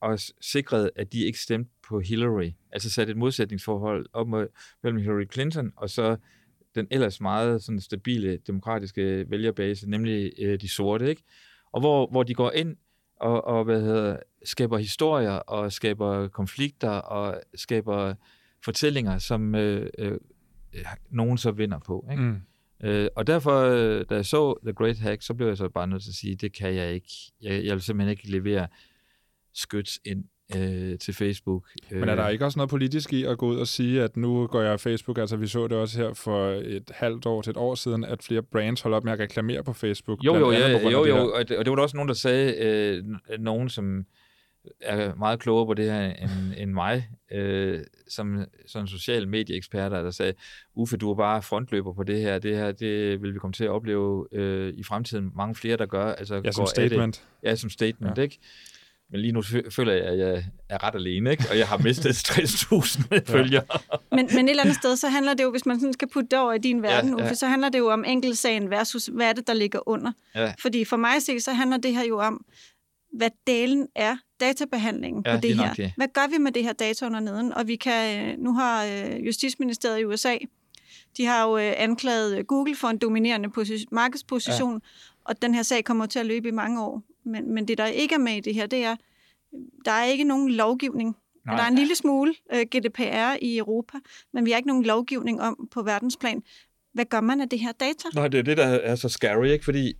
[0.00, 2.50] og sikret, at de ikke stemte på Hillary.
[2.72, 4.28] Altså sat et modsætningsforhold op
[4.82, 6.16] mellem Hillary Clinton og så
[6.74, 11.22] den ellers meget sådan stabile demokratiske vælgerbase, nemlig øh, de sorte, ikke?
[11.72, 12.76] Og hvor, hvor de går ind
[13.20, 18.14] og, og hvad hedder, skaber historier og skaber konflikter og skaber
[18.64, 20.18] fortællinger, som øh, øh,
[21.10, 22.06] nogen så vinder på.
[22.10, 22.22] Ikke?
[22.22, 22.40] Mm.
[22.84, 23.60] Øh, og derfor,
[24.02, 26.36] da jeg så The Great Hack, så blev jeg så bare nødt til at sige,
[26.36, 27.12] det kan jeg ikke.
[27.42, 28.68] Jeg, jeg vil simpelthen ikke levere
[29.52, 30.24] skyts ind
[30.56, 31.64] øh, til Facebook.
[31.90, 34.46] Men er der ikke også noget politisk i at gå ud og sige, at nu
[34.46, 37.50] går jeg af Facebook, altså vi så det også her for et halvt år til
[37.50, 40.24] et år siden, at flere brands holder op med at reklamere på Facebook?
[40.24, 42.14] Jo, jo, ja, jo, det jo, og det, og det var der også nogen, der
[42.14, 43.04] sagde, øh,
[43.38, 44.04] nogen, som
[44.80, 46.30] er meget klogere på det her end,
[46.62, 50.32] end mig, øh, som sådan social medieeksperter, der sagde,
[50.74, 53.64] Uffe, du er bare frontløber på det her, det her, det vil vi komme til
[53.64, 55.30] at opleve øh, i fremtiden.
[55.36, 57.24] Mange flere, der gør, altså Ja, går som af statement.
[57.42, 57.48] Det.
[57.48, 58.22] Ja, som statement, ja.
[58.22, 58.38] ikke?
[59.10, 61.44] Men lige nu fø- føler jeg, at jeg er ret alene, ikke?
[61.50, 63.62] Og jeg har mistet 60.000 følgere.
[64.12, 66.28] Men, men et eller andet sted, så handler det jo, hvis man sådan skal putte
[66.30, 67.24] det over i din verden, ja.
[67.24, 70.12] Uffe, så handler det jo om enkeltsagen versus, hvad er det, der ligger under.
[70.34, 70.52] Ja.
[70.62, 72.44] Fordi for mig at se, så handler det her jo om,
[73.12, 75.74] hvad delen er databehandlingen Ja, på det her.
[75.74, 75.92] det.
[75.96, 77.52] Hvad gør vi med det her data under neden?
[77.52, 80.36] Og vi kan, øh, nu har øh, Justitsministeriet i USA,
[81.16, 84.78] de har jo øh, anklaget Google for en dominerende posi- markedsposition, ja.
[85.24, 87.02] og den her sag kommer til at løbe i mange år.
[87.28, 88.96] Men, men det, der ikke er med i det her, det er,
[89.84, 91.16] der er ikke nogen lovgivning.
[91.46, 91.56] Nej.
[91.56, 93.98] Der er en lille smule øh, GDPR i Europa,
[94.32, 96.42] men vi har ikke nogen lovgivning om på verdensplan.
[96.92, 98.08] Hvad gør man af det her data?
[98.14, 99.64] Nej, det er det, der er så scary, ikke?
[99.64, 99.94] Fordi,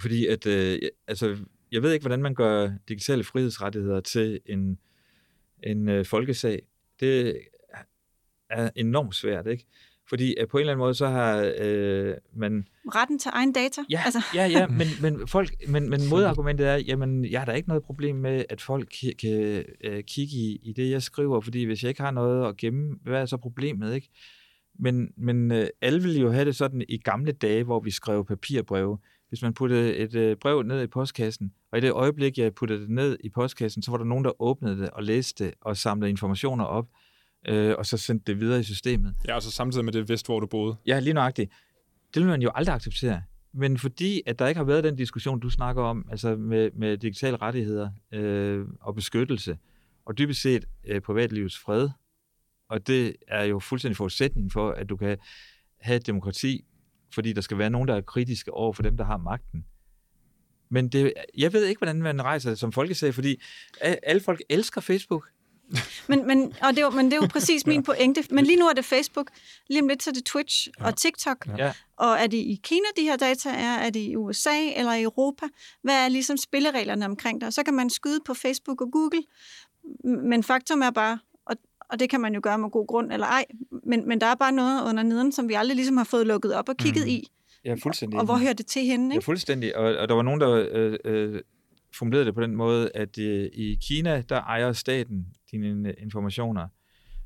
[0.00, 0.78] fordi at, øh,
[1.08, 1.36] altså,
[1.72, 4.78] jeg ved ikke, hvordan man gør digitale frihedsrettigheder til en,
[5.62, 6.62] en øh, folkesag.
[7.00, 7.40] Det
[8.50, 9.66] er enormt svært, ikke?
[10.08, 12.68] Fordi øh, på en eller anden måde, så har øh, man...
[12.94, 13.80] Retten til egen data?
[13.90, 17.52] Ja, Altså, ja, ja men, men, folk, men, men modargumentet er, jamen, jeg har da
[17.52, 18.88] ikke noget problem med, at folk
[19.20, 22.56] kan øh, kigge i, i det, jeg skriver, fordi hvis jeg ikke har noget at
[22.56, 24.10] gemme, hvad er så problemet, ikke?
[24.78, 28.24] Men, men øh, alle ville jo have det sådan i gamle dage, hvor vi skrev
[28.24, 28.98] papirbreve.
[29.28, 32.80] Hvis man puttede et øh, brev ned i postkassen, og i det øjeblik, jeg puttede
[32.80, 35.76] det ned i postkassen, så var der nogen, der åbnede det og læste det og
[35.76, 36.86] samlede informationer op,
[37.46, 39.14] øh, og så sendte det videre i systemet.
[39.28, 40.76] Ja, og så samtidig med det vidste, hvor du boede.
[40.86, 41.52] Ja, lige nøjagtigt.
[42.14, 43.22] Det vil man jo aldrig acceptere.
[43.52, 46.98] Men fordi, at der ikke har været den diskussion, du snakker om, altså med, med
[46.98, 49.58] digitale rettigheder øh, og beskyttelse,
[50.04, 51.88] og dybest set øh, privatlivets fred,
[52.68, 55.18] og det er jo fuldstændig forudsætning for, at du kan
[55.80, 56.64] have et demokrati,
[57.14, 59.64] fordi der skal være nogen, der er kritiske over for dem, der har magten.
[60.70, 63.42] Men det, jeg ved ikke, hvordan man rejser det som folkesag, fordi
[63.80, 65.28] alle folk elsker Facebook.
[66.08, 68.24] Men, men, og det jo, men det er jo præcis min pointe.
[68.30, 69.30] Men lige nu er det Facebook,
[69.68, 70.86] lige om lidt så er det Twitch ja.
[70.86, 71.46] og TikTok.
[71.58, 71.72] Ja.
[71.96, 73.74] Og er det i Kina, de her data er?
[73.74, 75.46] Er det i USA eller i Europa?
[75.82, 77.54] Hvad er ligesom spillereglerne omkring det?
[77.54, 79.22] Så kan man skyde på Facebook og Google.
[80.04, 81.56] Men faktum er bare, og,
[81.90, 83.44] og det kan man jo gøre med god grund eller ej,
[83.86, 86.54] men, men der er bare noget under neden, som vi aldrig ligesom har fået lukket
[86.54, 87.10] op og kigget mm.
[87.10, 87.28] i.
[87.64, 88.16] Ja, fuldstændig.
[88.16, 89.04] Og, og hvor hører det til henne?
[89.04, 89.14] Ikke?
[89.14, 89.76] Ja, fuldstændig.
[89.76, 91.40] Og, og der var nogen, der øh, øh,
[91.94, 96.68] formulerede det på den måde, at øh, i Kina, der ejer staten dine informationer.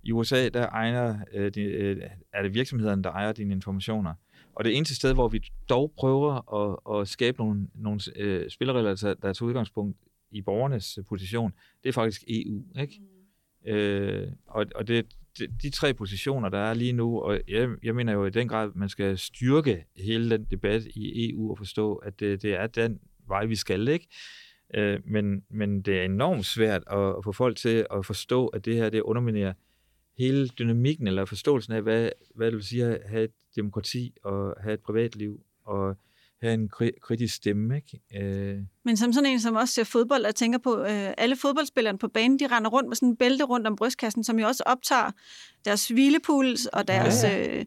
[0.02, 2.02] I USA, der ejer, øh, de, øh,
[2.32, 4.14] er det virksomhederne, der ejer dine informationer.
[4.54, 8.94] Og det eneste sted, hvor vi dog prøver at, at skabe nogle, nogle øh, spilleregler,
[8.94, 9.98] der, der tager udgangspunkt
[10.30, 11.52] i borgernes position,
[11.82, 12.64] det er faktisk EU.
[12.80, 13.00] Ikke?
[13.00, 13.70] Mm.
[13.70, 15.06] Øh, og og det,
[15.38, 18.48] de, de tre positioner, der er lige nu, og jeg, jeg mener jo i den
[18.48, 22.54] grad, at man skal styrke hele den debat i EU og forstå, at det, det
[22.54, 24.06] er den vej, vi skal, ikke?
[24.74, 28.64] Øh, men, men det er enormt svært at, at få folk til at forstå, at
[28.64, 29.52] det her det underminerer
[30.18, 34.56] hele dynamikken eller forståelsen af, hvad, hvad det vil sige at have et demokrati og
[34.60, 35.96] have et privatliv og
[36.42, 37.76] have en kri- kritisk stemme.
[37.76, 38.24] Ikke?
[38.24, 38.58] Øh.
[38.84, 42.08] Men som sådan en, som også ser fodbold, og tænker på, øh, alle fodboldspillerne på
[42.08, 45.10] banen, de render rundt med sådan en bælte rundt om brystkassen, som jo også optager
[45.64, 47.24] deres hvilepuls og deres...
[47.24, 47.58] Ja, ja.
[47.58, 47.64] Øh,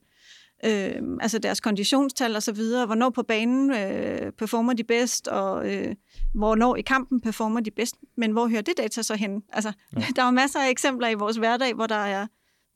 [0.65, 5.73] øh, altså deres konditionstal og så videre, hvornår på banen øh, performer de bedst, og
[5.73, 5.95] øh,
[6.33, 7.95] hvornår i kampen performer de bedst.
[8.17, 9.43] Men hvor hører det data så hen?
[9.53, 10.05] Altså, ja.
[10.15, 12.27] der er jo masser af eksempler i vores hverdag, hvor der er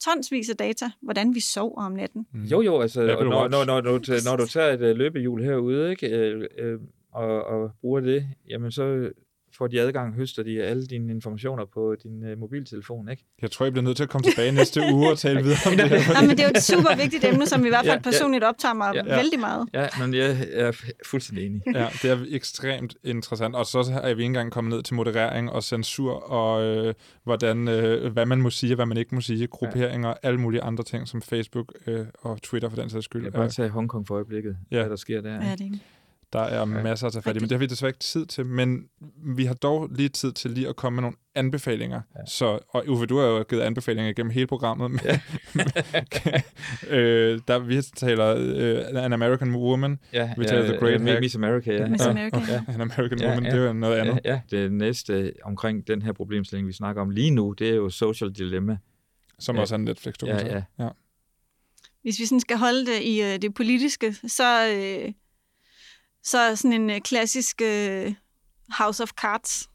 [0.03, 2.27] tonsvis af data, hvordan vi sover om natten.
[2.33, 2.43] Mm.
[2.43, 5.91] Jo, jo, altså, når, når, når, når, du, når du tager et øh, løbehjul herude,
[5.91, 6.79] ikke, øh, øh,
[7.13, 9.11] og, og bruger det, jamen så
[9.59, 13.23] får de adgang, høster de alle dine informationer på din uh, mobiltelefon, ikke?
[13.41, 15.77] Jeg tror, jeg bliver nødt til at komme tilbage næste uge og tale videre om
[15.77, 15.91] det.
[15.91, 18.43] ja, men det er jo et super vigtigt emne, som i hvert fald ja, personligt
[18.43, 19.69] optager mig ja, vældig meget.
[19.73, 20.71] Ja, men jeg er
[21.05, 21.61] fuldstændig enig.
[21.75, 23.55] Ja, det er ekstremt interessant.
[23.55, 26.93] Og så er vi ikke engang kommet ned til moderering og censur, og øh,
[27.23, 30.39] hvordan, øh, hvad man må sige og hvad man ikke må sige, grupperinger og alle
[30.39, 33.23] mulige andre ting, som Facebook øh, og Twitter for den sags skyld.
[33.23, 34.79] Jeg bare tage Hongkong for øjeblikket, ja.
[34.79, 35.33] hvad der sker der.
[35.33, 35.77] Ja, det er
[36.33, 38.45] der er masser at tage fat i, men det har vi desværre ikke tid til.
[38.45, 38.83] Men
[39.35, 42.01] vi har dog lige tid til lige at komme med nogle anbefalinger.
[42.15, 42.25] Ja.
[42.25, 45.01] Så, og Uffe, du har jo givet anbefalinger gennem hele programmet.
[45.05, 45.19] Ja.
[46.97, 48.33] øh, der vi taler
[48.93, 49.99] uh, An American Woman.
[50.13, 51.87] Ja, vi ja, taler The Great ja, Miss America, ja.
[51.87, 52.41] Miss America.
[52.51, 52.63] Ja.
[52.67, 54.19] An American ja, Woman, ja, det er jo noget andet.
[54.25, 57.75] Ja, ja, det næste omkring den her problemstilling, vi snakker om lige nu, det er
[57.75, 58.77] jo Social Dilemma.
[59.39, 59.61] Som ja.
[59.61, 60.47] også er en Netflix-dokumentar.
[60.47, 60.83] Ja, ja.
[60.83, 60.89] ja.
[62.01, 64.43] Hvis vi sådan skal holde det i uh, det politiske, så...
[65.05, 65.13] Uh,
[66.23, 68.13] så sådan en øh, klassisk øh,
[68.77, 69.69] House of Cards,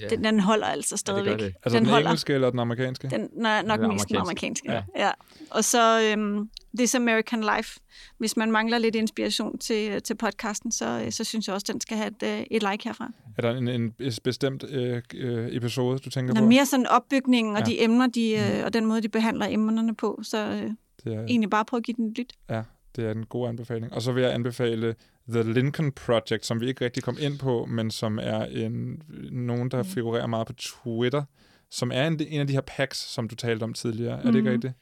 [0.00, 0.08] ja.
[0.08, 1.30] den, den holder altså stadigvæk.
[1.30, 1.54] Ja, det det.
[1.62, 2.08] Altså den, den holder.
[2.08, 3.08] engelske eller den amerikanske?
[3.08, 4.72] Den, nej, nok den mest den amerikanske.
[4.72, 4.82] Ja.
[4.96, 5.10] ja.
[5.50, 7.80] Og så øhm, This American Life.
[8.18, 11.72] Hvis man mangler lidt inspiration til, øh, til podcasten, så, øh, så synes jeg også,
[11.72, 13.10] den skal have et, et like herfra.
[13.38, 15.02] Er der en, en bestemt øh,
[15.50, 16.44] episode, du tænker der på?
[16.44, 17.66] er mere sådan opbygningen og ja.
[17.66, 20.20] de emner, de, øh, og den måde, de behandler emnerne på.
[20.22, 20.70] Så øh,
[21.04, 21.24] det er...
[21.24, 22.32] egentlig bare prøve at give den et lyt.
[22.50, 22.62] Ja,
[22.96, 23.92] det er en god anbefaling.
[23.92, 24.94] Og så vil jeg anbefale
[25.28, 29.70] The Lincoln Project, som vi ikke rigtig kom ind på, men som er en, nogen,
[29.70, 29.88] der mm.
[29.88, 31.22] figurerer meget på Twitter,
[31.70, 34.20] som er en, en af de her packs, som du talte om tidligere.
[34.22, 34.28] Mm.
[34.28, 34.54] Er det ikke mm.
[34.54, 34.74] rigtigt?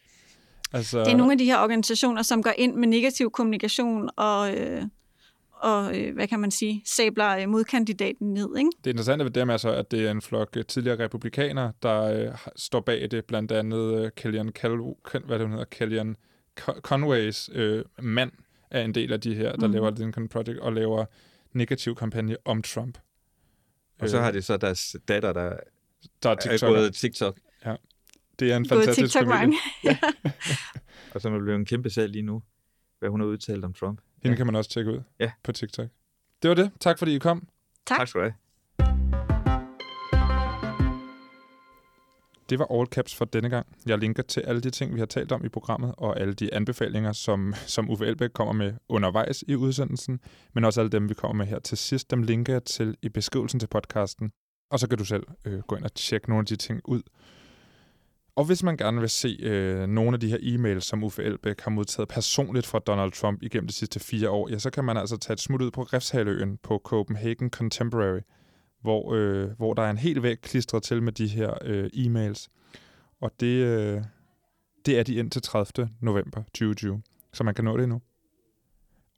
[0.72, 4.54] Altså, det er nogle af de her organisationer, som går ind med negativ kommunikation og,
[4.54, 4.82] øh,
[5.52, 8.56] og øh, hvad kan man sige, sabler øh, modkandidaten ned.
[8.58, 8.70] Ikke?
[8.84, 12.02] Det interessante ved dem er så, at det er en flok øh, tidligere republikanere, der
[12.02, 16.14] øh, står bag det, blandt andet øh, Kellyanne, Cal- hvad det hedder, Kellyanne
[16.58, 18.32] Conways øh, mand,
[18.70, 19.72] er en del af de her, der mm.
[19.72, 21.04] laver Lincoln Project og laver
[21.52, 22.98] negativ kampagne om Trump.
[23.98, 25.56] Og så har de så deres datter, der,
[26.22, 26.70] der er, TikTok.
[26.70, 27.38] er gået TikTok.
[27.66, 27.76] Ja.
[28.38, 29.58] Det er en fantastisk TikTok familie.
[29.84, 29.98] ja.
[31.14, 32.42] og så er blevet en kæmpe sag lige nu,
[32.98, 34.00] hvad hun har udtalt om Trump.
[34.22, 34.36] Hende ja.
[34.36, 35.32] kan man også tjekke ud ja.
[35.42, 35.88] på TikTok.
[36.42, 36.70] Det var det.
[36.80, 37.48] Tak fordi I kom.
[37.86, 37.98] Tak.
[37.98, 38.34] Tak skal du have.
[42.50, 43.66] Det var all caps for denne gang.
[43.86, 46.54] Jeg linker til alle de ting, vi har talt om i programmet, og alle de
[46.54, 50.20] anbefalinger, som, som Uffe Elbæk kommer med undervejs i udsendelsen,
[50.54, 52.10] men også alle dem, vi kommer med her til sidst.
[52.10, 54.30] Dem linker jeg til i beskrivelsen til podcasten,
[54.70, 57.02] og så kan du selv øh, gå ind og tjekke nogle af de ting ud.
[58.36, 61.60] Og hvis man gerne vil se øh, nogle af de her e-mails, som Uffe Elbæk
[61.60, 64.96] har modtaget personligt fra Donald Trump igennem de sidste fire år, ja, så kan man
[64.96, 68.20] altså tage et smut ud på Refshaløen på Copenhagen Contemporary,
[68.84, 72.48] hvor, øh, hvor der er en hel væg klistret til med de her øh, e-mails.
[73.20, 74.02] Og det, øh,
[74.86, 75.90] det er de indtil 30.
[76.00, 78.00] november 2020, så man kan nå det endnu.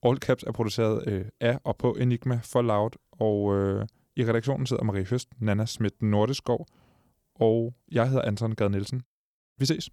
[0.02, 3.86] All Caps er produceret øh, af og på Enigma for Loud, og øh,
[4.16, 6.66] i redaktionen sidder Marie Høst, Nana Schmidt Nordeskov,
[7.34, 9.02] og jeg hedder Anton Gad Nielsen.
[9.58, 9.90] Vi ses.